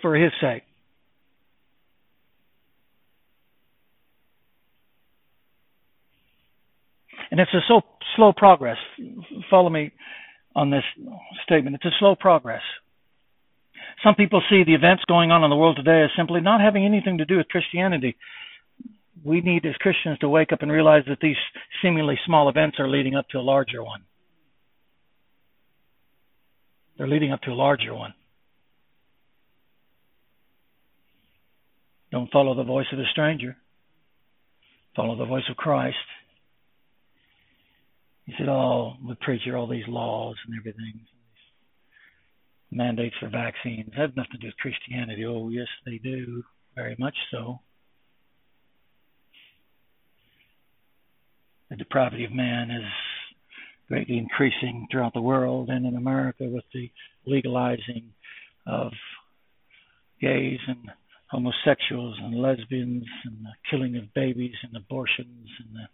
for 0.03 0.15
his 0.17 0.33
sake. 0.41 0.63
And 7.31 7.41
it's 7.41 7.53
a 7.53 7.61
so 7.67 7.81
slow 8.17 8.33
progress. 8.33 8.77
Follow 9.51 9.69
me 9.69 9.93
on 10.55 10.71
this 10.71 10.85
statement. 11.43 11.77
It's 11.77 11.85
a 11.85 11.99
slow 11.99 12.15
progress. 12.15 12.63
Some 14.05 14.15
people 14.15 14.43
see 14.51 14.63
the 14.65 14.75
events 14.75 15.03
going 15.09 15.31
on 15.31 15.43
in 15.45 15.51
the 15.51 15.57
world 15.57 15.77
today 15.77 16.03
as 16.05 16.11
simply 16.15 16.43
not 16.43 16.61
having 16.61 16.85
anything 16.85 17.19
to 17.19 17.25
do 17.25 17.39
with 17.39 17.49
Christianity. 17.49 18.17
We 19.25 19.41
need 19.41 19.65
as 19.65 19.75
Christians 19.77 20.19
to 20.19 20.29
wake 20.29 20.53
up 20.53 20.61
and 20.61 20.71
realize 20.71 21.05
that 21.09 21.21
these 21.21 21.37
seemingly 21.83 22.19
small 22.27 22.51
events 22.51 22.79
are 22.79 22.87
leading 22.87 23.17
up 23.17 23.27
to 23.31 23.39
a 23.39 23.41
larger 23.41 23.83
one. 23.83 24.03
They're 26.99 27.09
leading 27.09 27.33
up 27.33 27.41
to 27.43 27.51
a 27.51 27.55
larger 27.55 27.95
one. 27.95 28.13
Don't 32.13 32.31
follow 32.31 32.55
the 32.55 32.63
voice 32.63 32.87
of 32.93 32.99
a 32.99 33.07
stranger. 33.11 33.57
Follow 34.95 35.17
the 35.17 35.25
voice 35.25 35.43
of 35.51 35.57
Christ. 35.57 35.97
He 38.27 38.35
said, 38.39 38.49
Oh, 38.49 38.93
the 39.09 39.17
preacher, 39.17 39.57
all 39.57 39.67
these 39.67 39.89
laws 39.89 40.37
and 40.47 40.57
everything, 40.59 41.01
mandates 42.75 43.15
for 43.21 43.29
vaccines 43.29 43.91
have 43.97 44.17
nothing 44.17 44.33
to 44.33 44.39
do 44.39 44.47
with 44.49 44.57
Christianity. 44.57 45.25
Oh, 45.25 45.49
yes, 45.49 45.69
they 45.87 45.99
do. 45.99 46.43
Very 46.75 46.97
much 46.99 47.15
so. 47.31 47.61
The 51.71 51.77
depravity 51.77 52.25
of 52.25 52.33
man 52.33 52.71
is 52.71 52.85
greatly 53.89 54.19
increasing 54.19 54.87
throughout 54.91 55.15
the 55.15 55.21
world 55.21 55.69
and 55.69 55.87
in 55.87 55.97
America 55.97 56.45
with 56.45 56.65
the 56.73 56.91
legalizing 57.27 58.13
of 58.67 58.93
gays 60.21 60.59
and 60.67 60.91
homosexuals 61.31 62.17
and 62.21 62.35
lesbians 62.35 63.05
and 63.25 63.45
the 63.45 63.53
killing 63.71 63.97
of 63.97 64.13
babies 64.15 64.55
and 64.63 64.77
abortions 64.77 65.49
and 65.59 65.75
the, 65.75 65.87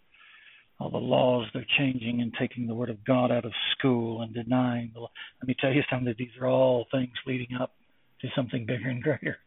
all 0.81 0.91
the 0.91 0.97
laws 0.97 1.47
they're 1.53 1.67
changing 1.79 2.23
and 2.23 2.33
taking 2.39 2.67
the 2.67 2.75
word 2.75 2.89
of 2.89 3.05
God 3.05 3.31
out 3.31 3.45
of 3.45 3.53
school 3.77 4.23
and 4.23 4.33
denying 4.33 4.91
the 4.95 5.01
law. 5.01 5.11
let 5.43 5.49
me 5.49 5.55
tell 5.61 5.73
you 5.73 5.83
something 5.91 6.15
these 6.19 6.29
are 6.41 6.49
all 6.49 6.87
things 6.91 7.13
leading 7.27 7.55
up 7.61 7.75
to 8.23 8.29
something 8.35 8.65
bigger 8.67 8.89
and 8.89 9.03
greater. 9.03 9.39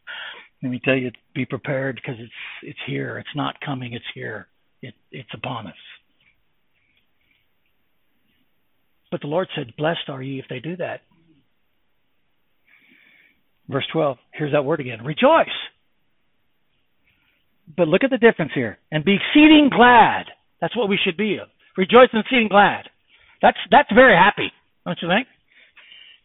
Let 0.62 0.70
me 0.70 0.80
tell 0.82 0.96
you 0.96 1.10
be 1.34 1.44
prepared 1.44 1.96
because 1.96 2.18
it's 2.20 2.32
it's 2.62 2.78
here. 2.86 3.18
It's 3.18 3.36
not 3.36 3.60
coming, 3.60 3.92
it's 3.92 4.04
here. 4.14 4.46
It 4.80 4.94
it's 5.10 5.28
upon 5.34 5.66
us. 5.66 5.74
But 9.10 9.20
the 9.20 9.26
Lord 9.26 9.48
said, 9.54 9.76
Blessed 9.76 10.08
are 10.08 10.22
ye 10.22 10.38
if 10.38 10.46
they 10.48 10.60
do 10.60 10.76
that. 10.76 11.02
Verse 13.68 13.86
12, 13.92 14.16
here's 14.32 14.52
that 14.52 14.64
word 14.64 14.80
again 14.80 15.04
rejoice. 15.04 15.46
But 17.76 17.88
look 17.88 18.04
at 18.04 18.10
the 18.10 18.18
difference 18.18 18.52
here. 18.54 18.78
And 18.90 19.04
be 19.04 19.16
exceeding 19.16 19.70
glad. 19.74 20.24
That's 20.64 20.74
what 20.74 20.88
we 20.88 20.98
should 21.04 21.18
be 21.18 21.36
of. 21.36 21.48
Rejoice 21.76 22.08
and 22.14 22.22
exceeding 22.22 22.48
glad. 22.48 22.88
That's 23.42 23.58
that's 23.70 23.92
very 23.94 24.16
happy, 24.16 24.50
don't 24.86 24.96
you 25.02 25.08
think? 25.08 25.28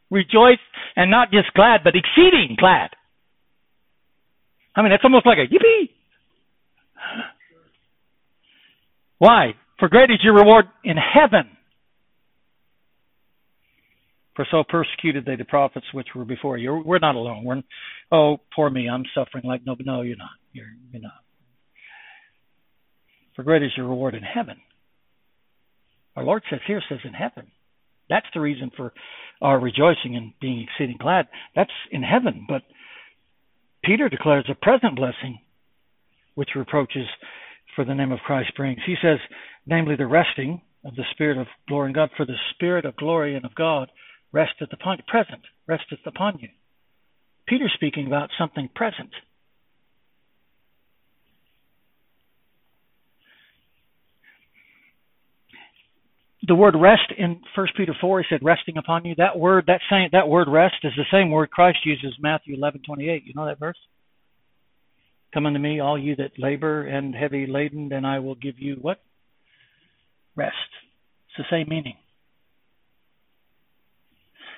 Rejoice 0.10 0.64
and 0.96 1.12
not 1.12 1.30
just 1.30 1.54
glad, 1.54 1.82
but 1.84 1.92
exceeding 1.94 2.56
glad. 2.58 2.92
I 4.78 4.82
mean, 4.82 4.92
that's 4.92 5.04
almost 5.04 5.26
like 5.26 5.40
a 5.40 5.54
yippee. 5.54 5.90
Why? 9.18 9.56
For 9.78 9.90
great 9.90 10.10
is 10.10 10.20
your 10.24 10.36
reward 10.36 10.68
in 10.86 10.96
heaven. 10.96 11.58
For 14.38 14.48
so 14.50 14.64
persecuted 14.64 15.26
they 15.26 15.36
the 15.36 15.44
prophets 15.44 15.88
which 15.94 16.08
were 16.16 16.24
before 16.24 16.58
you. 16.58 16.82
We're 16.86 17.00
not 17.00 17.16
alone. 17.16 17.44
We're, 17.44 17.62
oh, 18.10 18.38
poor 18.56 18.70
me, 18.70 18.88
I'm 18.88 19.04
suffering 19.14 19.44
like 19.44 19.66
no, 19.66 19.76
no, 19.78 20.02
you're 20.02 20.16
not. 20.16 20.30
You're, 20.54 20.68
you're 20.94 21.02
not. 21.02 21.12
For 23.40 23.44
great 23.44 23.64
is 23.64 23.72
your 23.78 23.88
reward 23.88 24.16
in 24.16 24.22
heaven. 24.22 24.58
Our 26.18 26.26
Lord 26.26 26.44
says 26.50 26.60
here, 26.68 26.84
says 26.90 27.00
in 27.06 27.14
heaven. 27.14 27.50
That's 28.10 28.26
the 28.34 28.42
reason 28.42 28.70
for 28.76 28.92
our 29.42 29.58
rejoicing 29.58 30.18
and 30.18 30.34
being 30.42 30.68
exceeding 30.68 30.98
glad. 31.00 31.30
That's 31.56 31.72
in 31.90 32.04
heaven. 32.04 32.46
But 32.50 32.64
Peter 33.82 34.10
declares 34.10 34.44
a 34.50 34.56
present 34.56 34.98
blessing, 34.98 35.40
which 36.36 36.50
reproaches 36.54 37.06
for 37.78 37.86
the 37.86 37.96
name 37.96 38.12
of 38.12 38.20
Christ 38.26 38.52
brings. 38.58 38.82
He 38.86 38.96
says, 39.02 39.20
namely, 39.66 39.96
the 39.96 40.06
resting 40.06 40.60
of 40.84 40.98
the 40.98 41.06
Spirit 41.12 41.38
of 41.38 41.48
glory 41.70 41.92
in 41.92 41.96
God. 41.96 42.10
For 42.18 42.26
the 42.26 42.36
Spirit 42.54 42.84
of 42.84 42.98
glory 42.98 43.38
and 43.38 43.46
of 43.46 43.56
God 43.56 43.90
resteth 44.34 44.74
upon 44.74 44.98
you, 44.98 45.04
present, 45.08 45.44
resteth 45.66 46.06
upon 46.06 46.40
you. 46.42 46.50
Peter 47.48 47.72
speaking 47.74 48.06
about 48.06 48.32
something 48.38 48.68
present. 48.76 49.12
The 56.50 56.56
word 56.56 56.76
rest 56.78 57.14
in 57.18 57.42
First 57.56 57.78
Peter 57.78 57.96
four, 58.02 58.20
he 58.20 58.26
said 58.28 58.40
resting 58.44 58.78
upon 58.78 59.06
you. 59.06 59.14
That 59.16 59.38
word, 59.38 59.66
that 59.68 59.82
same, 59.90 60.10
that 60.12 60.28
word 60.28 60.48
rest 60.50 60.76
is 60.84 60.92
the 60.98 61.06
same 61.12 61.30
word 61.30 61.52
Christ 61.52 61.78
uses 61.86 62.18
Matthew 62.20 62.56
eleven 62.56 62.82
twenty 62.86 63.08
eight. 63.08 63.24
You 63.26 63.34
know 63.36 63.46
that 63.46 63.60
verse? 63.60 63.78
Come 65.34 65.46
unto 65.46 65.60
me, 65.60 65.80
all 65.80 65.98
you 65.98 66.16
that 66.16 66.32
labor 66.40 66.88
and 66.88 67.14
heavy 67.14 67.46
laden, 67.46 67.94
and 67.94 68.06
I 68.06 68.18
will 68.20 68.34
give 68.36 68.56
you 68.58 68.78
what? 68.82 69.00
Rest. 70.36 70.56
It's 71.28 71.48
the 71.48 71.56
same 71.56 71.70
meaning. 71.70 71.96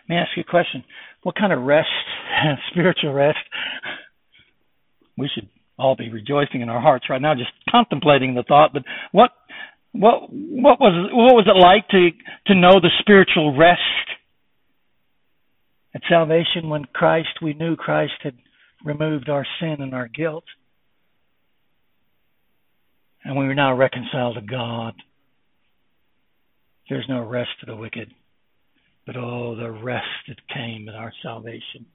Let 0.08 0.16
me 0.16 0.20
ask 0.20 0.30
you 0.38 0.44
a 0.48 0.50
question. 0.50 0.86
What 1.24 1.36
kind 1.36 1.52
of 1.52 1.62
rest, 1.62 1.90
spiritual 2.72 3.14
rest? 3.14 3.38
We 5.18 5.30
should 5.36 5.50
all 5.78 5.96
be 5.96 6.10
rejoicing 6.10 6.62
in 6.62 6.70
our 6.70 6.80
hearts 6.80 7.06
right 7.10 7.22
now, 7.22 7.34
just 7.34 7.52
contemplating 7.70 8.34
the 8.34 8.44
thought. 8.44 8.72
But 8.72 8.84
what 9.12 9.32
what 9.94 10.30
what 10.30 10.80
was 10.80 11.10
what 11.12 11.36
was 11.36 11.48
it 11.48 11.60
like 11.60 11.88
to 11.90 12.10
to 12.48 12.60
know 12.60 12.80
the 12.80 12.92
spiritual 13.00 13.58
rest 13.58 13.80
at 15.94 16.02
salvation 16.10 16.70
when 16.70 16.86
Christ 16.86 17.42
we 17.42 17.54
knew 17.54 17.76
Christ 17.76 18.14
had 18.24 18.36
removed 18.84 19.30
our 19.30 19.46
sin 19.60 19.78
and 19.80 19.94
our 19.94 20.08
guilt 20.08 20.46
and 23.24 23.38
we 23.38 23.46
were 23.46 23.56
now 23.56 23.76
reconciled 23.76 24.36
to 24.36 24.42
God. 24.42 24.94
There's 26.90 27.06
no 27.08 27.22
rest 27.22 27.50
to 27.60 27.66
the 27.66 27.76
wicked, 27.76 28.12
but 29.06 29.16
oh, 29.16 29.56
the 29.56 29.72
rest 29.72 30.08
that 30.28 30.48
came 30.54 30.90
in 30.90 30.96
our 30.96 31.14
salvation. 31.24 31.86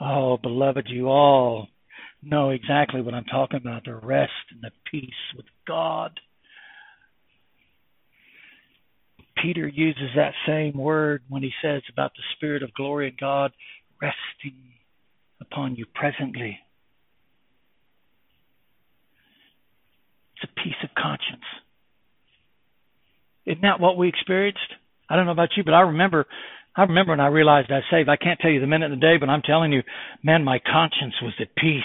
Oh, 0.00 0.36
beloved, 0.36 0.86
you 0.88 1.08
all 1.08 1.68
know 2.22 2.50
exactly 2.50 3.00
what 3.00 3.14
I'm 3.14 3.24
talking 3.24 3.60
about 3.60 3.84
the 3.84 3.94
rest 3.94 4.32
and 4.50 4.62
the 4.62 4.70
peace 4.90 5.10
with 5.36 5.46
God. 5.66 6.18
Peter 9.36 9.66
uses 9.66 10.10
that 10.16 10.34
same 10.46 10.76
word 10.76 11.22
when 11.28 11.42
he 11.42 11.52
says 11.62 11.82
about 11.92 12.12
the 12.14 12.22
Spirit 12.36 12.62
of 12.62 12.72
glory 12.74 13.08
of 13.08 13.18
God 13.18 13.52
resting 14.00 14.56
upon 15.40 15.76
you 15.76 15.86
presently. 15.94 16.58
It's 20.36 20.50
a 20.50 20.60
peace 20.60 20.74
of 20.82 20.90
conscience. 20.94 21.44
Isn't 23.46 23.62
that 23.62 23.80
what 23.80 23.96
we 23.96 24.08
experienced? 24.08 24.60
I 25.08 25.16
don't 25.16 25.26
know 25.26 25.32
about 25.32 25.56
you, 25.56 25.64
but 25.64 25.74
I 25.74 25.80
remember 25.82 26.26
I 26.74 26.82
remember 26.82 27.12
when 27.12 27.20
I 27.20 27.26
realized 27.26 27.70
I 27.70 27.80
saved. 27.90 28.08
I 28.08 28.16
can't 28.16 28.40
tell 28.40 28.50
you 28.50 28.60
the 28.60 28.66
minute 28.66 28.92
of 28.92 28.98
the 28.98 29.06
day, 29.06 29.18
but 29.20 29.28
I'm 29.28 29.42
telling 29.42 29.72
you, 29.72 29.82
man, 30.22 30.42
my 30.42 30.58
conscience 30.58 31.14
was 31.20 31.34
at 31.38 31.54
peace. 31.54 31.82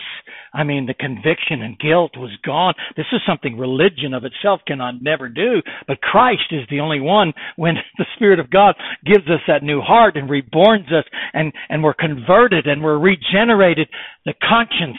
I 0.53 0.63
mean, 0.63 0.85
the 0.85 0.93
conviction 0.93 1.61
and 1.61 1.77
guilt 1.77 2.11
was 2.15 2.31
gone. 2.45 2.73
This 2.95 3.05
is 3.11 3.19
something 3.27 3.57
religion 3.57 4.13
of 4.13 4.23
itself 4.23 4.61
cannot 4.65 5.01
never 5.01 5.27
do. 5.27 5.61
But 5.87 6.01
Christ 6.01 6.51
is 6.51 6.65
the 6.69 6.79
only 6.79 7.01
one 7.01 7.33
when 7.57 7.75
the 7.97 8.05
Spirit 8.15 8.39
of 8.39 8.49
God 8.49 8.75
gives 9.05 9.27
us 9.27 9.41
that 9.47 9.61
new 9.61 9.81
heart 9.81 10.15
and 10.15 10.29
reborns 10.29 10.91
us 10.93 11.05
and, 11.33 11.51
and 11.67 11.83
we're 11.83 11.93
converted 11.93 12.65
and 12.65 12.81
we're 12.81 12.97
regenerated. 12.97 13.89
The 14.25 14.35
conscience 14.41 14.97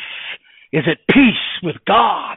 is 0.70 0.85
at 0.87 1.12
peace 1.14 1.62
with 1.62 1.77
God. 1.87 2.37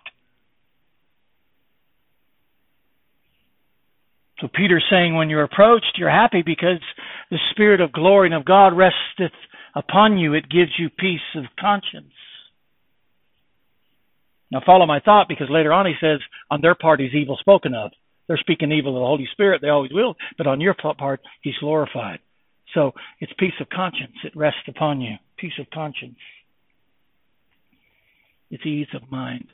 So 4.42 4.48
Peter's 4.52 4.86
saying 4.90 5.16
when 5.16 5.30
you're 5.30 5.44
approached, 5.44 5.98
you're 5.98 6.10
happy 6.10 6.42
because 6.44 6.82
the 7.30 7.38
Spirit 7.52 7.80
of 7.80 7.92
glory 7.92 8.28
and 8.28 8.36
of 8.36 8.44
God 8.44 8.76
resteth 8.76 9.38
upon 9.76 10.18
you. 10.18 10.34
It 10.34 10.50
gives 10.50 10.72
you 10.80 10.90
peace 10.90 11.20
of 11.36 11.46
conscience. 11.60 12.12
Now 14.52 14.62
follow 14.66 14.88
my 14.88 15.00
thought 15.00 15.28
because 15.30 15.48
later 15.50 15.72
on 15.72 15.86
he 15.86 15.94
says, 16.02 16.20
on 16.50 16.60
their 16.62 16.76
part 16.76 17.00
he's 17.00 17.14
evil 17.14 17.38
spoken 17.40 17.76
of. 17.76 17.92
They're 18.28 18.38
speaking 18.38 18.72
evil 18.72 18.98
of 18.98 19.02
the 19.02 19.06
Holy 19.06 19.28
Spirit, 19.32 19.62
they 19.62 19.70
always 19.70 19.92
will, 19.94 20.16
but 20.38 20.48
on 20.48 20.60
your 20.60 20.74
part 20.74 21.22
he's 21.42 21.58
glorified. 21.60 22.20
So 22.74 22.94
it's 23.20 23.32
peace 23.38 23.54
of 23.60 23.70
conscience. 23.70 24.16
It 24.24 24.36
rests 24.36 24.68
upon 24.68 25.02
you. 25.02 25.16
Peace 25.38 25.54
of 25.60 25.70
conscience. 25.70 26.18
It's 28.50 28.66
ease 28.66 28.88
of 28.94 29.12
mind. 29.12 29.48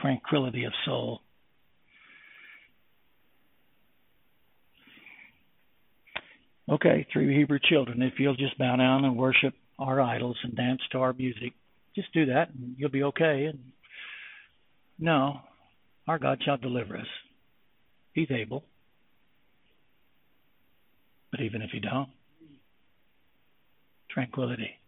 Tranquility 0.00 0.64
of 0.64 0.72
soul. 0.84 1.20
Okay, 6.68 7.06
three 7.12 7.36
Hebrew 7.36 7.58
children, 7.62 8.00
if 8.02 8.14
you'll 8.18 8.36
just 8.36 8.56
bow 8.56 8.76
down 8.76 9.04
and 9.04 9.16
worship 9.16 9.54
our 9.78 10.00
idols 10.00 10.36
and 10.44 10.54
dance 10.54 10.80
to 10.92 10.98
our 10.98 11.12
music, 11.12 11.52
just 11.96 12.12
do 12.12 12.26
that 12.26 12.50
and 12.50 12.76
you'll 12.78 12.90
be 12.90 13.02
okay. 13.02 13.46
And 13.46 13.58
no, 14.98 15.40
our 16.06 16.18
God 16.18 16.38
shall 16.44 16.58
deliver 16.58 16.96
us. 16.96 17.06
He's 18.12 18.30
able. 18.30 18.64
But 21.32 21.40
even 21.40 21.62
if 21.62 21.70
he 21.70 21.80
don't, 21.80 22.08
tranquility. 24.10 24.79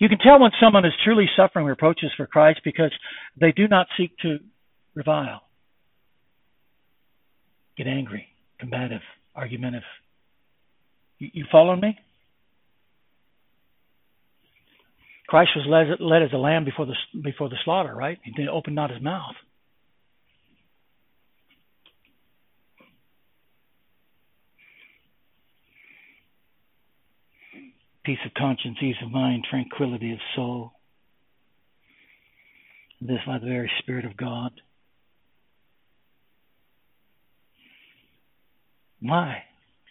You 0.00 0.08
can 0.08 0.18
tell 0.18 0.40
when 0.40 0.50
someone 0.60 0.86
is 0.86 0.92
truly 1.04 1.26
suffering 1.36 1.66
reproaches 1.66 2.10
for 2.16 2.26
Christ 2.26 2.62
because 2.64 2.90
they 3.38 3.52
do 3.52 3.68
not 3.68 3.86
seek 3.98 4.16
to 4.22 4.38
revile. 4.94 5.42
get 7.76 7.86
angry, 7.86 8.26
combative, 8.58 9.02
argumentative. 9.36 9.84
You, 11.18 11.28
you 11.34 11.44
following 11.52 11.80
me? 11.80 11.98
Christ 15.28 15.50
was 15.54 15.66
led, 15.68 16.04
led 16.04 16.22
as 16.22 16.32
a 16.32 16.38
lamb 16.38 16.64
before 16.64 16.86
the 16.86 16.96
before 17.22 17.50
the 17.50 17.56
slaughter, 17.64 17.94
right? 17.94 18.18
He 18.24 18.32
didn't 18.32 18.48
open 18.48 18.74
not 18.74 18.90
his 18.90 19.02
mouth. 19.02 19.36
Peace 28.04 28.18
of 28.24 28.32
conscience, 28.34 28.78
ease 28.82 28.96
of 29.04 29.10
mind, 29.10 29.44
tranquility 29.48 30.12
of 30.12 30.18
soul. 30.34 30.72
This 33.00 33.20
by 33.26 33.38
the 33.38 33.46
very 33.46 33.70
Spirit 33.80 34.04
of 34.04 34.16
God. 34.16 34.52
Why? 39.00 39.44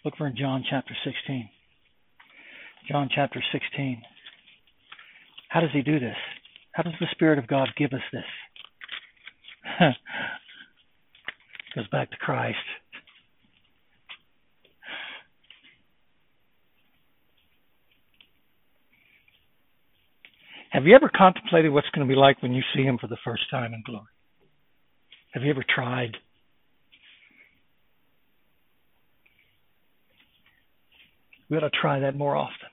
Look 0.04 0.16
for 0.16 0.26
in 0.26 0.36
John 0.36 0.64
chapter 0.68 0.94
16. 1.04 1.48
John 2.88 3.08
chapter 3.14 3.42
16. 3.52 4.02
How 5.48 5.60
does 5.60 5.70
he 5.72 5.82
do 5.82 5.98
this? 6.00 6.16
How 6.72 6.82
does 6.82 6.94
the 7.00 7.06
Spirit 7.10 7.38
of 7.38 7.46
God 7.46 7.68
give 7.76 7.92
us 7.92 8.00
this? 8.12 8.24
Goes 11.74 11.88
back 11.88 12.10
to 12.10 12.16
Christ. 12.16 12.56
Have 20.80 20.86
you 20.86 20.94
ever 20.94 21.10
contemplated 21.14 21.72
what's 21.72 21.90
going 21.90 22.08
to 22.08 22.10
be 22.10 22.18
like 22.18 22.42
when 22.42 22.54
you 22.54 22.62
see 22.74 22.80
him 22.82 22.96
for 22.98 23.06
the 23.06 23.18
first 23.22 23.42
time 23.50 23.74
in 23.74 23.82
glory? 23.84 24.06
Have 25.32 25.42
you 25.42 25.50
ever 25.50 25.62
tried? 25.62 26.16
We 31.50 31.58
ought 31.58 31.60
to 31.60 31.70
try 31.70 32.00
that 32.00 32.16
more 32.16 32.34
often. 32.34 32.70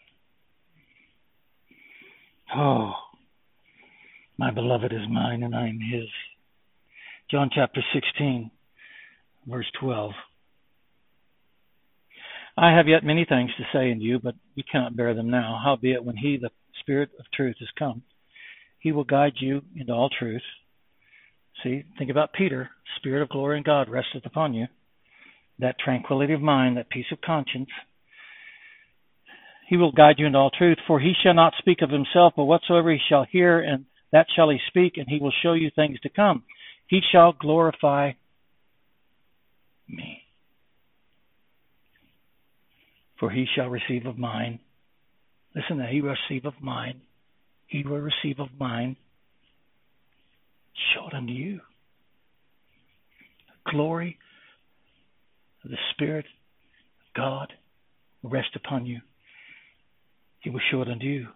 Oh, 2.55 2.93
my 4.37 4.51
beloved 4.51 4.93
is 4.93 5.01
mine 5.11 5.43
and 5.43 5.53
I 5.53 5.67
am 5.67 5.81
his. 5.81 6.07
John 7.29 7.49
chapter 7.53 7.81
16, 7.93 8.49
verse 9.47 9.69
12. 9.81 10.13
I 12.57 12.73
have 12.73 12.87
yet 12.87 13.03
many 13.03 13.25
things 13.25 13.51
to 13.57 13.63
say 13.73 13.91
unto 13.91 14.05
you, 14.05 14.19
but 14.19 14.35
you 14.55 14.63
cannot 14.71 14.95
bear 14.95 15.13
them 15.13 15.29
now. 15.29 15.59
Howbeit, 15.61 16.05
when 16.05 16.15
he, 16.15 16.37
the 16.37 16.51
Spirit 16.79 17.09
of 17.19 17.25
truth, 17.33 17.55
is 17.61 17.69
come, 17.77 18.03
he 18.79 18.91
will 18.91 19.03
guide 19.03 19.33
you 19.39 19.61
into 19.75 19.93
all 19.93 20.09
truth. 20.09 20.41
See, 21.63 21.83
think 21.97 22.11
about 22.11 22.33
Peter. 22.33 22.69
Spirit 22.97 23.23
of 23.23 23.29
glory 23.29 23.57
and 23.57 23.65
God 23.65 23.89
resteth 23.89 24.25
upon 24.25 24.53
you. 24.53 24.67
That 25.59 25.79
tranquility 25.79 26.33
of 26.33 26.41
mind, 26.41 26.77
that 26.77 26.89
peace 26.89 27.07
of 27.11 27.19
conscience, 27.21 27.69
he 29.67 29.75
will 29.75 29.91
guide 29.91 30.15
you 30.17 30.25
into 30.27 30.37
all 30.37 30.49
truth, 30.49 30.77
for 30.87 30.99
he 30.99 31.13
shall 31.21 31.33
not 31.33 31.53
speak 31.57 31.81
of 31.81 31.89
himself, 31.89 32.33
but 32.37 32.45
whatsoever 32.45 32.91
he 32.91 32.99
shall 33.09 33.25
hear, 33.29 33.59
and 33.59 33.85
that 34.13 34.27
shall 34.33 34.49
he 34.49 34.59
speak, 34.67 34.93
and 34.95 35.07
he 35.09 35.19
will 35.19 35.33
show 35.43 35.53
you 35.53 35.69
things 35.75 35.99
to 36.01 36.09
come. 36.09 36.43
He 36.87 37.01
shall 37.11 37.33
glorify 37.33 38.13
me. 39.89 40.21
For 43.19 43.29
he 43.29 43.45
shall 43.55 43.67
receive 43.67 44.05
of 44.05 44.17
mine. 44.17 44.59
Listen, 45.57 45.79
that 45.79 45.89
he 45.89 46.01
will 46.01 46.15
receive 46.29 46.45
of 46.45 46.53
mine. 46.61 47.01
He 47.65 47.83
will 47.83 47.99
receive 47.99 48.39
of 48.39 48.49
mine. 48.57 48.95
Show 50.93 51.07
it 51.07 51.13
unto 51.13 51.33
you. 51.33 51.59
Glory 53.69 54.17
of 55.65 55.71
the 55.71 55.77
Spirit 55.91 56.25
of 56.25 57.13
God 57.19 57.53
will 58.21 58.29
rest 58.29 58.55
upon 58.55 58.85
you 58.85 59.01
he 60.47 60.49
will 60.49 60.61
show 60.71 60.81
it 60.81 60.87
unto 60.87 61.05
you. 61.05 61.27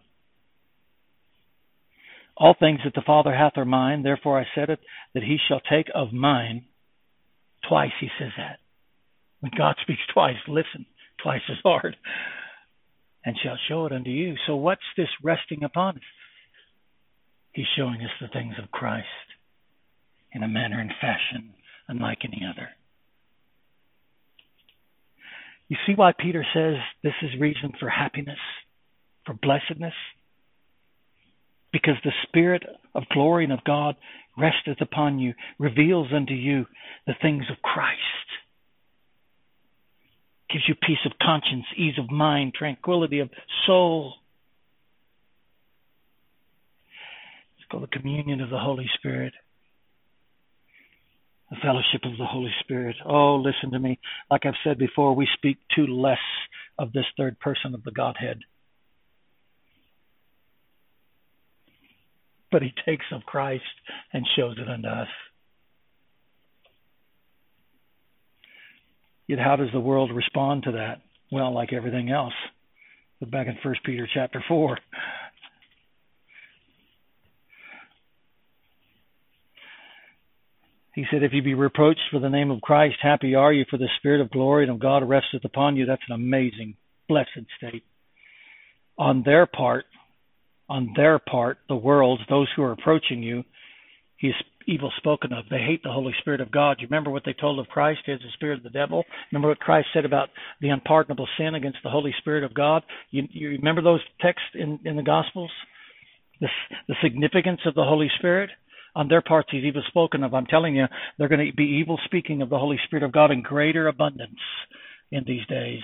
All 2.37 2.55
things 2.57 2.79
that 2.85 2.93
the 2.93 3.03
Father 3.05 3.35
hath 3.35 3.57
are 3.57 3.65
mine, 3.65 4.03
therefore 4.03 4.39
I 4.39 4.45
said 4.55 4.69
it, 4.69 4.79
that 5.13 5.23
he 5.23 5.37
shall 5.49 5.59
take 5.59 5.87
of 5.93 6.13
mine. 6.13 6.63
Twice 7.67 7.91
he 7.99 8.07
says 8.17 8.31
that. 8.37 8.59
When 9.41 9.51
God 9.57 9.75
speaks 9.81 9.99
twice, 10.13 10.37
listen 10.47 10.85
twice 11.21 11.41
as 11.49 11.57
hard, 11.61 11.97
and 13.25 13.35
shall 13.41 13.57
show 13.67 13.85
it 13.85 13.91
unto 13.91 14.09
you. 14.09 14.35
So 14.47 14.55
what's 14.55 14.81
this 14.97 15.09
resting 15.23 15.63
upon 15.63 15.97
us? 15.97 16.03
He's 17.53 17.67
showing 17.77 18.01
us 18.01 18.11
the 18.19 18.27
things 18.29 18.55
of 18.61 18.71
Christ 18.71 19.05
in 20.33 20.43
a 20.43 20.47
manner 20.47 20.79
and 20.79 20.91
fashion 21.01 21.53
unlike 21.87 22.19
any 22.23 22.43
other. 22.49 22.69
You 25.67 25.77
see 25.85 25.93
why 25.95 26.13
Peter 26.17 26.45
says 26.53 26.75
this 27.03 27.13
is 27.21 27.39
reason 27.39 27.73
for 27.79 27.89
happiness? 27.89 28.39
for 29.25 29.33
blessedness? 29.33 29.93
Because 31.71 31.95
the 32.03 32.11
Spirit 32.27 32.63
of 32.93 33.03
glory 33.09 33.45
and 33.45 33.53
of 33.53 33.63
God 33.63 33.95
resteth 34.37 34.81
upon 34.81 35.19
you, 35.19 35.33
reveals 35.59 36.07
unto 36.13 36.33
you 36.33 36.65
the 37.07 37.15
things 37.21 37.45
of 37.49 37.61
Christ, 37.61 37.99
gives 40.51 40.65
you 40.67 40.75
peace 40.75 41.03
of 41.05 41.13
conscience, 41.21 41.65
ease 41.77 41.97
of 41.97 42.09
mind, 42.09 42.53
tranquility 42.53 43.19
of 43.19 43.29
soul. 43.65 44.15
It's 47.57 47.67
called 47.69 47.83
the 47.83 47.99
communion 47.99 48.41
of 48.41 48.49
the 48.49 48.59
Holy 48.59 48.89
Spirit 48.97 49.33
the 51.49 51.57
fellowship 51.61 51.99
of 52.05 52.17
the 52.17 52.25
Holy 52.25 52.53
Spirit. 52.61 52.95
Oh, 53.05 53.35
listen 53.35 53.71
to 53.71 53.79
me. 53.79 53.99
Like 54.29 54.45
I've 54.45 54.53
said 54.63 54.77
before, 54.77 55.13
we 55.13 55.27
speak 55.33 55.57
too 55.75 55.85
less 55.85 56.17
of 56.79 56.93
this 56.93 57.03
third 57.17 57.41
person 57.41 57.73
of 57.75 57.83
the 57.83 57.91
Godhead. 57.91 58.39
but 62.51 62.61
he 62.61 62.73
takes 62.85 63.05
of 63.11 63.23
Christ 63.23 63.63
and 64.13 64.27
shows 64.35 64.57
it 64.59 64.69
unto 64.69 64.87
us. 64.87 65.07
Yet 69.27 69.39
how 69.39 69.55
does 69.55 69.69
the 69.73 69.79
world 69.79 70.11
respond 70.13 70.63
to 70.63 70.73
that? 70.73 71.01
Well, 71.31 71.53
like 71.53 71.73
everything 71.73 72.09
else. 72.11 72.33
Look 73.19 73.31
back 73.31 73.47
in 73.47 73.57
First 73.63 73.83
Peter 73.83 74.07
chapter 74.13 74.43
four. 74.47 74.77
He 80.93 81.05
said, 81.09 81.23
If 81.23 81.31
you 81.33 81.41
be 81.41 81.53
reproached 81.53 82.01
for 82.11 82.19
the 82.19 82.29
name 82.29 82.51
of 82.51 82.61
Christ, 82.61 82.97
happy 83.01 83.35
are 83.35 83.53
you, 83.53 83.65
for 83.69 83.77
the 83.77 83.87
Spirit 83.97 84.21
of 84.21 84.29
glory 84.29 84.65
and 84.65 84.73
of 84.73 84.79
God 84.79 85.07
resteth 85.07 85.45
upon 85.45 85.77
you. 85.77 85.85
That's 85.85 86.01
an 86.09 86.15
amazing, 86.15 86.75
blessed 87.07 87.45
state. 87.57 87.83
On 88.97 89.23
their 89.23 89.45
part, 89.45 89.85
on 90.67 90.93
their 90.95 91.19
part, 91.19 91.59
the 91.69 91.75
world's, 91.75 92.23
those 92.29 92.49
who 92.55 92.63
are 92.63 92.73
approaching 92.73 93.23
you, 93.23 93.43
he's 94.21 94.33
evil 94.67 94.91
spoken 94.97 95.33
of. 95.33 95.45
They 95.49 95.57
hate 95.57 95.83
the 95.83 95.91
Holy 95.91 96.13
Spirit 96.21 96.39
of 96.39 96.51
God. 96.51 96.77
You 96.79 96.87
remember 96.87 97.09
what 97.09 97.23
they 97.25 97.33
told 97.33 97.59
of 97.59 97.67
Christ 97.67 98.01
is 98.07 98.19
the 98.19 98.31
spirit 98.35 98.57
of 98.57 98.63
the 98.63 98.69
devil? 98.69 99.03
Remember 99.31 99.49
what 99.49 99.59
Christ 99.59 99.87
said 99.93 100.05
about 100.05 100.29
the 100.61 100.69
unpardonable 100.69 101.27
sin 101.37 101.55
against 101.55 101.79
the 101.83 101.89
Holy 101.89 102.13
Spirit 102.19 102.43
of 102.43 102.53
God? 102.53 102.83
You, 103.09 103.23
you 103.31 103.49
remember 103.49 103.81
those 103.81 104.01
texts 104.21 104.49
in, 104.53 104.79
in 104.85 104.95
the 104.95 105.03
Gospels? 105.03 105.51
The, 106.39 106.47
the 106.87 106.95
significance 107.03 107.61
of 107.65 107.73
the 107.73 107.83
Holy 107.83 108.09
Spirit? 108.19 108.51
On 108.95 109.07
their 109.07 109.21
parts, 109.21 109.49
he's 109.51 109.63
evil 109.63 109.83
spoken 109.87 110.23
of. 110.23 110.33
I'm 110.33 110.45
telling 110.45 110.75
you, 110.75 110.85
they're 111.17 111.29
going 111.29 111.45
to 111.45 111.55
be 111.55 111.81
evil 111.81 111.97
speaking 112.05 112.41
of 112.41 112.49
the 112.49 112.59
Holy 112.59 112.77
Spirit 112.85 113.03
of 113.03 113.11
God 113.11 113.31
in 113.31 113.41
greater 113.41 113.87
abundance 113.87 114.39
in 115.11 115.23
these 115.25 115.45
days. 115.47 115.81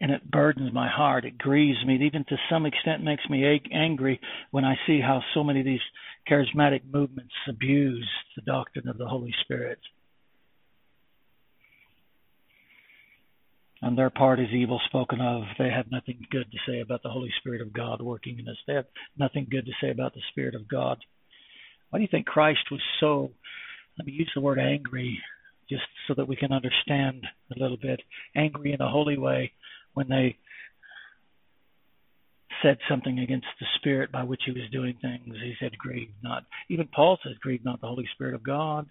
And 0.00 0.10
it 0.10 0.30
burdens 0.30 0.72
my 0.72 0.88
heart. 0.88 1.24
It 1.24 1.36
grieves 1.36 1.84
me. 1.84 1.96
It 1.96 2.02
even 2.02 2.24
to 2.24 2.36
some 2.48 2.64
extent 2.64 3.04
makes 3.04 3.28
me 3.28 3.60
angry 3.72 4.20
when 4.50 4.64
I 4.64 4.76
see 4.86 5.00
how 5.00 5.22
so 5.34 5.44
many 5.44 5.60
of 5.60 5.66
these 5.66 5.80
charismatic 6.28 6.82
movements 6.90 7.34
abuse 7.48 8.08
the 8.34 8.42
doctrine 8.42 8.88
of 8.88 8.96
the 8.96 9.06
Holy 9.06 9.34
Spirit. 9.44 9.78
On 13.82 13.96
their 13.96 14.10
part 14.10 14.40
is 14.40 14.50
evil 14.52 14.80
spoken 14.86 15.20
of. 15.20 15.42
They 15.58 15.70
have 15.70 15.90
nothing 15.90 16.26
good 16.30 16.50
to 16.50 16.58
say 16.66 16.80
about 16.80 17.02
the 17.02 17.08
Holy 17.10 17.32
Spirit 17.38 17.62
of 17.62 17.72
God 17.72 18.02
working 18.02 18.38
in 18.38 18.48
us. 18.48 18.56
They 18.66 18.74
have 18.74 18.86
nothing 19.18 19.46
good 19.50 19.66
to 19.66 19.72
say 19.80 19.90
about 19.90 20.14
the 20.14 20.20
Spirit 20.30 20.54
of 20.54 20.68
God. 20.68 20.98
Why 21.88 21.98
do 21.98 22.02
you 22.02 22.08
think 22.10 22.26
Christ 22.26 22.70
was 22.70 22.82
so, 23.00 23.32
let 23.98 24.06
me 24.06 24.12
use 24.12 24.30
the 24.34 24.42
word 24.42 24.58
angry, 24.58 25.18
just 25.68 25.82
so 26.06 26.14
that 26.14 26.28
we 26.28 26.36
can 26.36 26.52
understand 26.52 27.26
a 27.54 27.58
little 27.58 27.78
bit, 27.78 28.00
angry 28.36 28.72
in 28.72 28.80
a 28.80 28.90
holy 28.90 29.16
way 29.16 29.52
when 29.94 30.08
they 30.08 30.36
said 32.62 32.78
something 32.88 33.18
against 33.18 33.46
the 33.58 33.66
spirit 33.76 34.12
by 34.12 34.22
which 34.22 34.42
he 34.44 34.52
was 34.52 34.68
doing 34.70 34.96
things. 35.00 35.34
He 35.42 35.54
said, 35.60 35.76
Grieve 35.78 36.10
not. 36.22 36.44
Even 36.68 36.88
Paul 36.88 37.18
says, 37.24 37.34
Grieve 37.40 37.64
not 37.64 37.80
the 37.80 37.86
Holy 37.86 38.08
Spirit 38.14 38.34
of 38.34 38.42
God. 38.42 38.86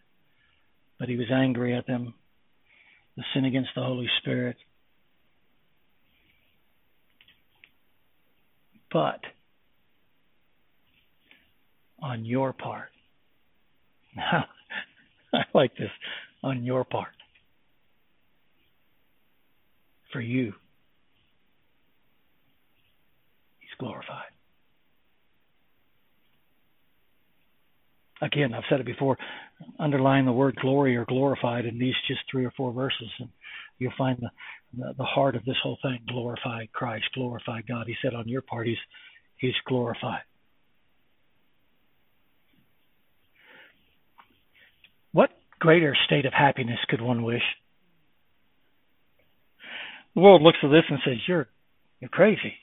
But 1.00 1.08
he 1.08 1.16
was 1.16 1.28
angry 1.32 1.76
at 1.76 1.88
them, 1.88 2.14
the 3.16 3.24
sin 3.34 3.46
against 3.46 3.70
the 3.76 3.84
Holy 3.84 4.10
Spirit. 4.22 4.58
But 8.92 9.22
on 12.02 12.26
your 12.26 12.54
part. 12.54 12.90
Now, 14.16 14.46
I 15.34 15.44
like 15.54 15.76
this 15.78 15.92
on 16.44 16.64
your 16.64 16.84
part. 16.84 17.10
For 20.12 20.20
you, 20.20 20.54
He's 23.60 23.69
glorified. 23.80 24.32
Again, 28.22 28.54
I've 28.54 28.64
said 28.70 28.82
it 28.82 28.86
before, 28.86 29.18
underline 29.80 30.26
the 30.26 30.34
word 30.34 30.58
glory 30.58 30.98
or 30.98 31.06
glorified 31.06 31.66
in 31.66 31.80
these 31.80 31.96
just 32.08 32.20
three 32.30 32.46
or 32.46 32.52
four 32.52 32.74
verses, 32.74 33.10
and 33.20 33.30
you'll 33.78 33.94
find 33.98 34.18
the, 34.20 34.30
the, 34.78 34.94
the 34.98 35.04
heart 35.06 35.36
of 35.36 35.46
this 35.46 35.56
whole 35.64 35.78
thing 35.82 36.00
glorify 36.08 36.66
Christ, 36.74 37.06
glorify 37.16 37.62
God. 37.62 37.88
He 37.88 37.96
said 38.02 38.14
on 38.14 38.28
your 38.28 38.42
part, 38.42 38.68
He's, 38.68 38.78
he's 39.38 39.54
glorified. 39.66 40.22
What 45.14 45.32
greater 45.60 45.96
state 46.06 46.26
of 46.26 46.34
happiness 46.34 46.80
could 46.90 47.02
one 47.02 47.24
wish? 47.24 47.44
The 50.14 50.22
world 50.22 50.42
looks 50.42 50.58
at 50.62 50.70
this 50.70 50.84
and 50.90 51.00
says, 51.06 51.18
You're 51.26 51.48
you're 52.02 52.10
crazy. 52.10 52.54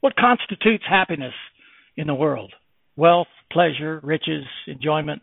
What 0.00 0.16
constitutes 0.16 0.84
happiness 0.88 1.34
in 1.96 2.06
the 2.06 2.14
world? 2.14 2.52
Wealth, 2.96 3.28
pleasure, 3.52 4.00
riches, 4.02 4.44
enjoyment. 4.66 5.22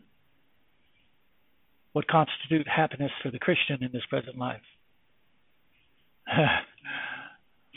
What 1.93 2.07
constitutes 2.07 2.69
happiness 2.73 3.11
for 3.21 3.31
the 3.31 3.39
Christian 3.39 3.83
in 3.83 3.91
this 3.91 4.05
present 4.09 4.37
life? 4.37 4.61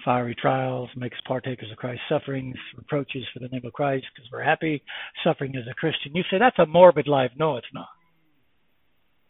fiery 0.05 0.37
trials, 0.41 0.89
makes 0.97 1.19
partakers 1.27 1.71
of 1.71 1.77
Christ's 1.77 2.05
sufferings, 2.09 2.57
reproaches 2.77 3.25
for 3.35 3.41
the 3.41 3.49
name 3.49 3.63
of 3.65 3.73
Christ 3.73 4.07
because 4.15 4.31
we're 4.33 4.43
happy, 4.43 4.83
suffering 5.25 5.55
as 5.57 5.65
a 5.69 5.75
Christian. 5.75 6.15
You 6.15 6.23
say 6.31 6.39
that's 6.39 6.59
a 6.59 6.65
morbid 6.65 7.09
life. 7.09 7.33
No, 7.37 7.57
it's 7.57 7.67
not. 7.75 7.89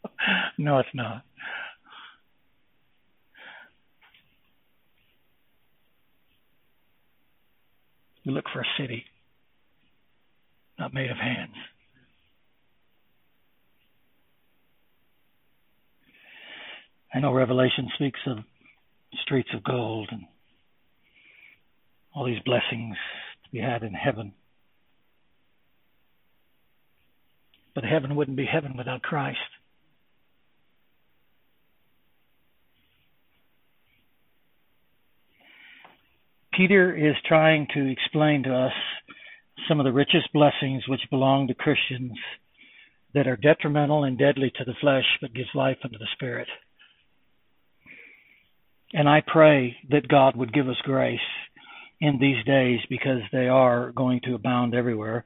no, 0.59 0.77
it's 0.77 0.89
not. 0.93 1.23
You 8.27 8.33
look 8.33 8.49
for 8.51 8.59
a 8.59 8.65
city 8.77 9.05
not 10.77 10.93
made 10.93 11.09
of 11.09 11.15
hands. 11.15 11.55
I 17.15 17.19
know 17.21 17.31
Revelation 17.31 17.87
speaks 17.95 18.19
of 18.27 18.39
streets 19.21 19.47
of 19.53 19.63
gold 19.63 20.09
and 20.11 20.23
all 22.13 22.25
these 22.25 22.41
blessings 22.43 22.97
to 23.45 23.49
be 23.49 23.59
had 23.59 23.83
in 23.83 23.93
heaven. 23.93 24.33
But 27.73 27.85
heaven 27.85 28.17
wouldn't 28.17 28.35
be 28.35 28.45
heaven 28.45 28.75
without 28.75 29.03
Christ. 29.03 29.39
Peter 36.57 36.95
is 36.95 37.13
trying 37.27 37.67
to 37.71 37.91
explain 37.91 38.41
to 38.41 38.51
us 38.51 38.73
some 39.69 39.79
of 39.79 39.83
the 39.83 39.91
richest 39.91 40.33
blessings 40.33 40.87
which 40.87 41.01
belong 41.11 41.47
to 41.47 41.53
Christians 41.53 42.17
that 43.13 43.27
are 43.27 43.37
detrimental 43.37 44.03
and 44.03 44.17
deadly 44.17 44.51
to 44.57 44.65
the 44.65 44.73
flesh 44.81 45.05
but 45.21 45.35
gives 45.35 45.49
life 45.53 45.77
unto 45.83 45.99
the 45.99 46.07
spirit. 46.13 46.47
And 48.91 49.07
I 49.07 49.21
pray 49.25 49.77
that 49.91 50.07
God 50.07 50.35
would 50.35 50.51
give 50.51 50.67
us 50.67 50.77
grace 50.83 51.19
in 52.01 52.17
these 52.19 52.43
days 52.43 52.79
because 52.89 53.21
they 53.31 53.47
are 53.47 53.91
going 53.91 54.21
to 54.23 54.33
abound 54.33 54.73
everywhere. 54.73 55.25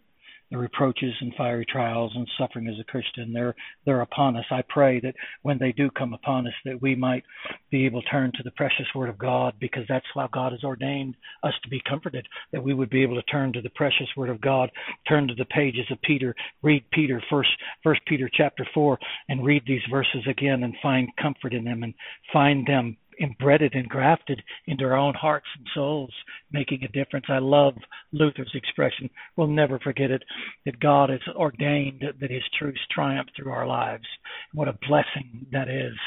The 0.51 0.57
reproaches 0.57 1.13
and 1.21 1.33
fiery 1.35 1.65
trials 1.65 2.11
and 2.13 2.27
suffering 2.37 2.67
as 2.67 2.77
a 2.77 2.83
Christian, 2.83 3.31
they're 3.31 3.55
they're 3.85 4.01
upon 4.01 4.35
us. 4.35 4.43
I 4.51 4.61
pray 4.67 4.99
that 4.99 5.15
when 5.43 5.57
they 5.57 5.71
do 5.71 5.89
come 5.89 6.13
upon 6.13 6.45
us, 6.45 6.53
that 6.65 6.81
we 6.81 6.93
might 6.93 7.23
be 7.69 7.85
able 7.85 8.01
to 8.01 8.09
turn 8.09 8.33
to 8.35 8.43
the 8.43 8.51
precious 8.51 8.87
Word 8.93 9.07
of 9.07 9.17
God, 9.17 9.53
because 9.61 9.85
that's 9.87 10.05
how 10.13 10.27
God 10.27 10.51
has 10.51 10.65
ordained 10.65 11.15
us 11.43 11.53
to 11.63 11.69
be 11.69 11.81
comforted. 11.87 12.27
That 12.51 12.61
we 12.63 12.73
would 12.73 12.89
be 12.89 13.01
able 13.01 13.15
to 13.15 13.23
turn 13.23 13.53
to 13.53 13.61
the 13.61 13.69
precious 13.69 14.09
Word 14.17 14.29
of 14.29 14.41
God, 14.41 14.69
turn 15.07 15.29
to 15.29 15.35
the 15.35 15.45
pages 15.45 15.85
of 15.89 16.01
Peter, 16.01 16.35
read 16.61 16.83
Peter 16.91 17.23
first, 17.29 17.51
First 17.81 18.01
Peter 18.05 18.29
chapter 18.31 18.67
four, 18.73 18.99
and 19.29 19.45
read 19.45 19.63
these 19.65 19.81
verses 19.89 20.27
again, 20.27 20.63
and 20.63 20.75
find 20.81 21.07
comfort 21.15 21.53
in 21.53 21.63
them, 21.63 21.83
and 21.83 21.93
find 22.33 22.67
them 22.67 22.97
embedded 23.19 23.73
and 23.73 23.87
grafted 23.89 24.41
into 24.67 24.83
our 24.83 24.95
own 24.95 25.13
hearts 25.13 25.47
and 25.57 25.67
souls, 25.73 26.13
making 26.51 26.83
a 26.83 26.87
difference. 26.87 27.25
I 27.29 27.39
love 27.39 27.73
Luther's 28.11 28.51
expression. 28.53 29.09
We'll 29.35 29.47
never 29.47 29.79
forget 29.79 30.11
it 30.11 30.23
that 30.65 30.79
God 30.79 31.09
has 31.09 31.21
ordained 31.35 32.03
that 32.19 32.31
his 32.31 32.43
truths 32.57 32.79
triumph 32.91 33.29
through 33.35 33.51
our 33.51 33.67
lives. 33.67 34.05
What 34.53 34.67
a 34.67 34.77
blessing 34.87 35.47
that 35.51 35.69
is 35.69 35.97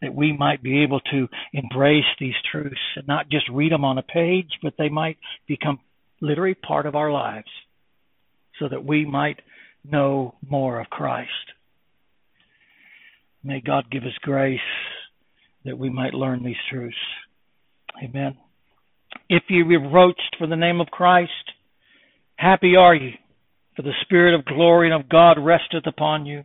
that 0.00 0.14
we 0.14 0.36
might 0.36 0.62
be 0.62 0.82
able 0.82 1.00
to 1.00 1.28
embrace 1.52 2.04
these 2.18 2.34
truths 2.50 2.80
and 2.96 3.06
not 3.06 3.30
just 3.30 3.48
read 3.48 3.72
them 3.72 3.84
on 3.84 3.98
a 3.98 4.02
page, 4.02 4.50
but 4.62 4.74
they 4.76 4.88
might 4.88 5.18
become 5.46 5.78
literally 6.20 6.54
part 6.54 6.86
of 6.86 6.94
our 6.96 7.10
lives 7.10 7.48
so 8.58 8.68
that 8.68 8.84
we 8.84 9.04
might 9.04 9.40
know 9.84 10.34
more 10.48 10.80
of 10.80 10.90
Christ. 10.90 11.30
May 13.44 13.60
God 13.60 13.90
give 13.90 14.04
us 14.04 14.16
grace 14.22 14.60
that 15.64 15.78
we 15.78 15.90
might 15.90 16.14
learn 16.14 16.42
these 16.42 16.56
truths. 16.70 16.96
Amen. 18.02 18.36
If 19.28 19.44
you 19.48 19.64
reproached 19.64 20.36
for 20.38 20.46
the 20.46 20.56
name 20.56 20.80
of 20.80 20.88
Christ, 20.88 21.30
happy 22.36 22.76
are 22.76 22.94
you, 22.94 23.12
for 23.76 23.82
the 23.82 23.92
Spirit 24.02 24.34
of 24.34 24.44
glory 24.44 24.90
and 24.90 25.00
of 25.00 25.08
God 25.08 25.38
resteth 25.38 25.86
upon 25.86 26.26
you. 26.26 26.44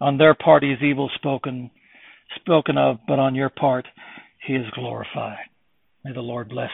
On 0.00 0.18
their 0.18 0.34
part 0.34 0.62
he 0.62 0.70
is 0.70 0.82
evil 0.82 1.10
spoken, 1.14 1.70
spoken 2.36 2.78
of, 2.78 2.98
but 3.06 3.18
on 3.18 3.34
your 3.34 3.50
part 3.50 3.86
he 4.46 4.54
is 4.54 4.66
glorified. 4.74 5.38
May 6.04 6.12
the 6.12 6.20
Lord 6.20 6.48
bless 6.48 6.70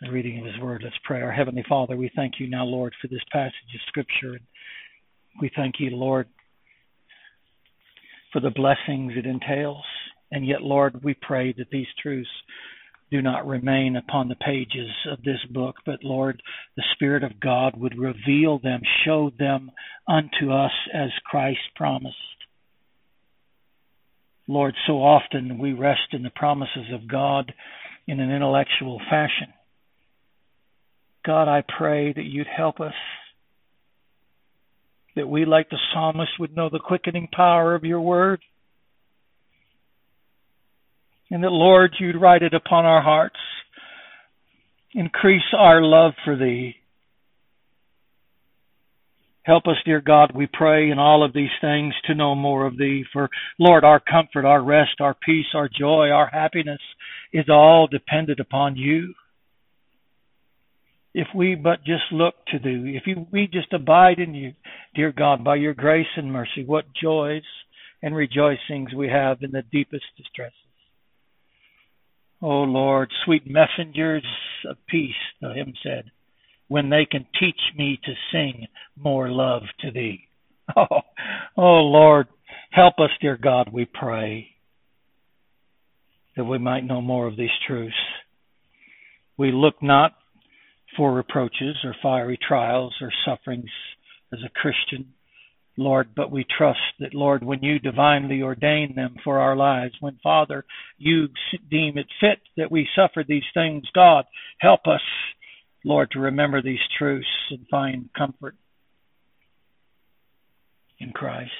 the 0.00 0.10
reading 0.10 0.38
of 0.38 0.46
his 0.46 0.58
word. 0.58 0.82
Let's 0.84 0.96
pray. 1.04 1.20
Our 1.20 1.32
Heavenly 1.32 1.64
Father, 1.68 1.96
we 1.96 2.10
thank 2.16 2.34
you 2.38 2.48
now, 2.48 2.64
Lord, 2.64 2.94
for 3.00 3.08
this 3.08 3.20
passage 3.30 3.52
of 3.74 3.80
Scripture. 3.88 4.38
We 5.40 5.50
thank 5.54 5.76
you, 5.78 5.90
Lord, 5.90 6.28
for 8.32 8.40
the 8.40 8.50
blessings 8.50 9.12
it 9.16 9.26
entails. 9.26 9.84
And 10.30 10.46
yet, 10.46 10.62
Lord, 10.62 11.02
we 11.04 11.14
pray 11.14 11.54
that 11.56 11.70
these 11.70 11.86
truths 12.02 12.30
do 13.10 13.22
not 13.22 13.46
remain 13.46 13.96
upon 13.96 14.28
the 14.28 14.34
pages 14.34 14.90
of 15.10 15.22
this 15.22 15.38
book, 15.50 15.76
but 15.86 16.02
Lord, 16.02 16.42
the 16.76 16.82
Spirit 16.94 17.22
of 17.22 17.38
God 17.38 17.74
would 17.76 17.96
reveal 17.96 18.58
them, 18.58 18.80
show 19.04 19.30
them 19.38 19.70
unto 20.08 20.50
us 20.52 20.72
as 20.92 21.10
Christ 21.24 21.60
promised. 21.76 22.16
Lord, 24.48 24.74
so 24.86 24.94
often 24.94 25.58
we 25.58 25.72
rest 25.72 26.12
in 26.12 26.22
the 26.22 26.30
promises 26.30 26.92
of 26.92 27.08
God 27.08 27.52
in 28.06 28.20
an 28.20 28.30
intellectual 28.30 29.00
fashion. 29.10 29.52
God, 31.24 31.48
I 31.48 31.62
pray 31.78 32.12
that 32.12 32.24
you'd 32.24 32.46
help 32.46 32.80
us, 32.80 32.92
that 35.16 35.28
we, 35.28 35.44
like 35.44 35.70
the 35.70 35.78
psalmist, 35.92 36.32
would 36.38 36.54
know 36.54 36.68
the 36.68 36.80
quickening 36.80 37.28
power 37.32 37.74
of 37.74 37.84
your 37.84 38.00
word 38.00 38.40
and 41.34 41.42
that, 41.42 41.50
Lord, 41.50 41.96
you'd 41.98 42.20
write 42.20 42.44
it 42.44 42.54
upon 42.54 42.84
our 42.84 43.02
hearts. 43.02 43.40
Increase 44.92 45.42
our 45.52 45.82
love 45.82 46.12
for 46.24 46.36
thee. 46.36 46.76
Help 49.42 49.66
us, 49.66 49.74
dear 49.84 50.00
God, 50.00 50.30
we 50.32 50.46
pray 50.46 50.90
in 50.90 51.00
all 51.00 51.24
of 51.24 51.32
these 51.32 51.50
things 51.60 51.92
to 52.04 52.14
know 52.14 52.36
more 52.36 52.64
of 52.64 52.78
thee. 52.78 53.02
For, 53.12 53.30
Lord, 53.58 53.82
our 53.82 53.98
comfort, 53.98 54.46
our 54.46 54.62
rest, 54.62 55.00
our 55.00 55.16
peace, 55.26 55.46
our 55.56 55.68
joy, 55.68 56.10
our 56.10 56.28
happiness 56.28 56.80
is 57.32 57.46
all 57.48 57.88
dependent 57.88 58.38
upon 58.38 58.76
you. 58.76 59.14
If 61.14 61.26
we 61.34 61.56
but 61.56 61.80
just 61.80 62.12
look 62.12 62.36
to 62.52 62.60
thee, 62.60 62.96
if 63.04 63.18
we 63.32 63.48
just 63.52 63.72
abide 63.72 64.20
in 64.20 64.34
you, 64.34 64.52
dear 64.94 65.10
God, 65.10 65.42
by 65.42 65.56
your 65.56 65.74
grace 65.74 66.06
and 66.16 66.32
mercy, 66.32 66.62
what 66.64 66.84
joys 66.94 67.42
and 68.02 68.14
rejoicings 68.14 68.94
we 68.94 69.08
have 69.08 69.38
in 69.42 69.50
the 69.50 69.64
deepest 69.72 70.04
distresses. 70.16 70.63
O 72.44 72.64
Lord, 72.64 73.10
sweet 73.24 73.44
messengers 73.46 74.22
of 74.68 74.76
peace, 74.86 75.14
the 75.40 75.54
hymn 75.54 75.72
said, 75.82 76.10
when 76.68 76.90
they 76.90 77.06
can 77.10 77.24
teach 77.40 77.58
me 77.74 77.98
to 78.04 78.12
sing 78.30 78.66
more 78.98 79.30
love 79.30 79.62
to 79.80 79.90
thee. 79.90 80.28
Oh, 80.76 81.00
oh 81.56 81.80
Lord, 81.80 82.26
help 82.70 82.94
us, 82.98 83.10
dear 83.20 83.38
God, 83.38 83.70
we 83.72 83.86
pray, 83.86 84.48
that 86.36 86.44
we 86.44 86.58
might 86.58 86.84
know 86.84 87.00
more 87.00 87.26
of 87.26 87.36
these 87.36 87.50
truths. 87.66 87.94
We 89.38 89.50
look 89.52 89.82
not 89.82 90.12
for 90.96 91.12
reproaches 91.12 91.76
or 91.84 91.94
fiery 92.02 92.38
trials 92.46 92.94
or 93.00 93.10
sufferings 93.26 93.70
as 94.32 94.40
a 94.44 94.50
Christian, 94.50 95.12
Lord, 95.76 96.10
but 96.14 96.30
we 96.30 96.44
trust 96.44 96.78
that, 97.00 97.14
Lord, 97.14 97.42
when 97.42 97.62
you 97.62 97.78
divinely 97.78 98.42
ordain 98.42 98.94
them 98.94 99.16
for 99.24 99.40
our 99.40 99.56
lives, 99.56 99.94
when, 100.00 100.18
Father, 100.22 100.64
you 100.98 101.28
deem 101.70 101.98
it 101.98 102.06
fit 102.20 102.38
that 102.56 102.70
we 102.70 102.88
suffer 102.94 103.24
these 103.26 103.42
things, 103.54 103.84
God, 103.94 104.24
help 104.58 104.86
us, 104.86 105.00
Lord, 105.84 106.12
to 106.12 106.20
remember 106.20 106.62
these 106.62 106.78
truths 106.96 107.26
and 107.50 107.66
find 107.68 108.08
comfort 108.16 108.54
in 111.00 111.10
Christ. 111.10 111.50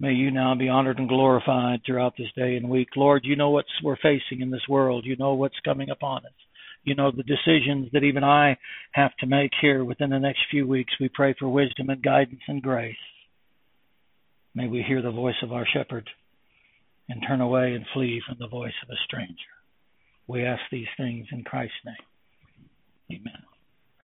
May 0.00 0.14
you 0.14 0.32
now 0.32 0.56
be 0.56 0.68
honored 0.68 0.98
and 0.98 1.08
glorified 1.08 1.82
throughout 1.86 2.14
this 2.18 2.32
day 2.34 2.56
and 2.56 2.68
week. 2.68 2.88
Lord, 2.96 3.22
you 3.24 3.36
know 3.36 3.50
what 3.50 3.66
we're 3.84 3.94
facing 3.96 4.40
in 4.40 4.50
this 4.50 4.66
world. 4.68 5.06
You 5.06 5.16
know 5.16 5.34
what's 5.34 5.60
coming 5.64 5.90
upon 5.90 6.26
us. 6.26 6.32
You 6.84 6.94
know 6.96 7.10
the 7.10 7.22
decisions 7.22 7.88
that 7.92 8.02
even 8.02 8.24
I 8.24 8.58
have 8.92 9.14
to 9.20 9.26
make 9.26 9.52
here 9.60 9.84
within 9.84 10.10
the 10.10 10.18
next 10.18 10.40
few 10.50 10.66
weeks. 10.66 10.92
We 10.98 11.08
pray 11.08 11.34
for 11.38 11.48
wisdom 11.48 11.90
and 11.90 12.02
guidance 12.02 12.42
and 12.48 12.62
grace. 12.62 12.96
May 14.54 14.66
we 14.66 14.82
hear 14.82 15.00
the 15.00 15.10
voice 15.10 15.40
of 15.42 15.52
our 15.52 15.66
shepherd 15.72 16.08
and 17.08 17.22
turn 17.26 17.40
away 17.40 17.74
and 17.74 17.86
flee 17.94 18.20
from 18.26 18.36
the 18.38 18.48
voice 18.48 18.74
of 18.82 18.90
a 18.90 18.98
stranger. 19.04 19.34
We 20.26 20.44
ask 20.44 20.62
these 20.70 20.88
things 20.96 21.26
in 21.30 21.44
Christ's 21.44 21.74
name. 21.84 23.20
Amen. 23.20 23.51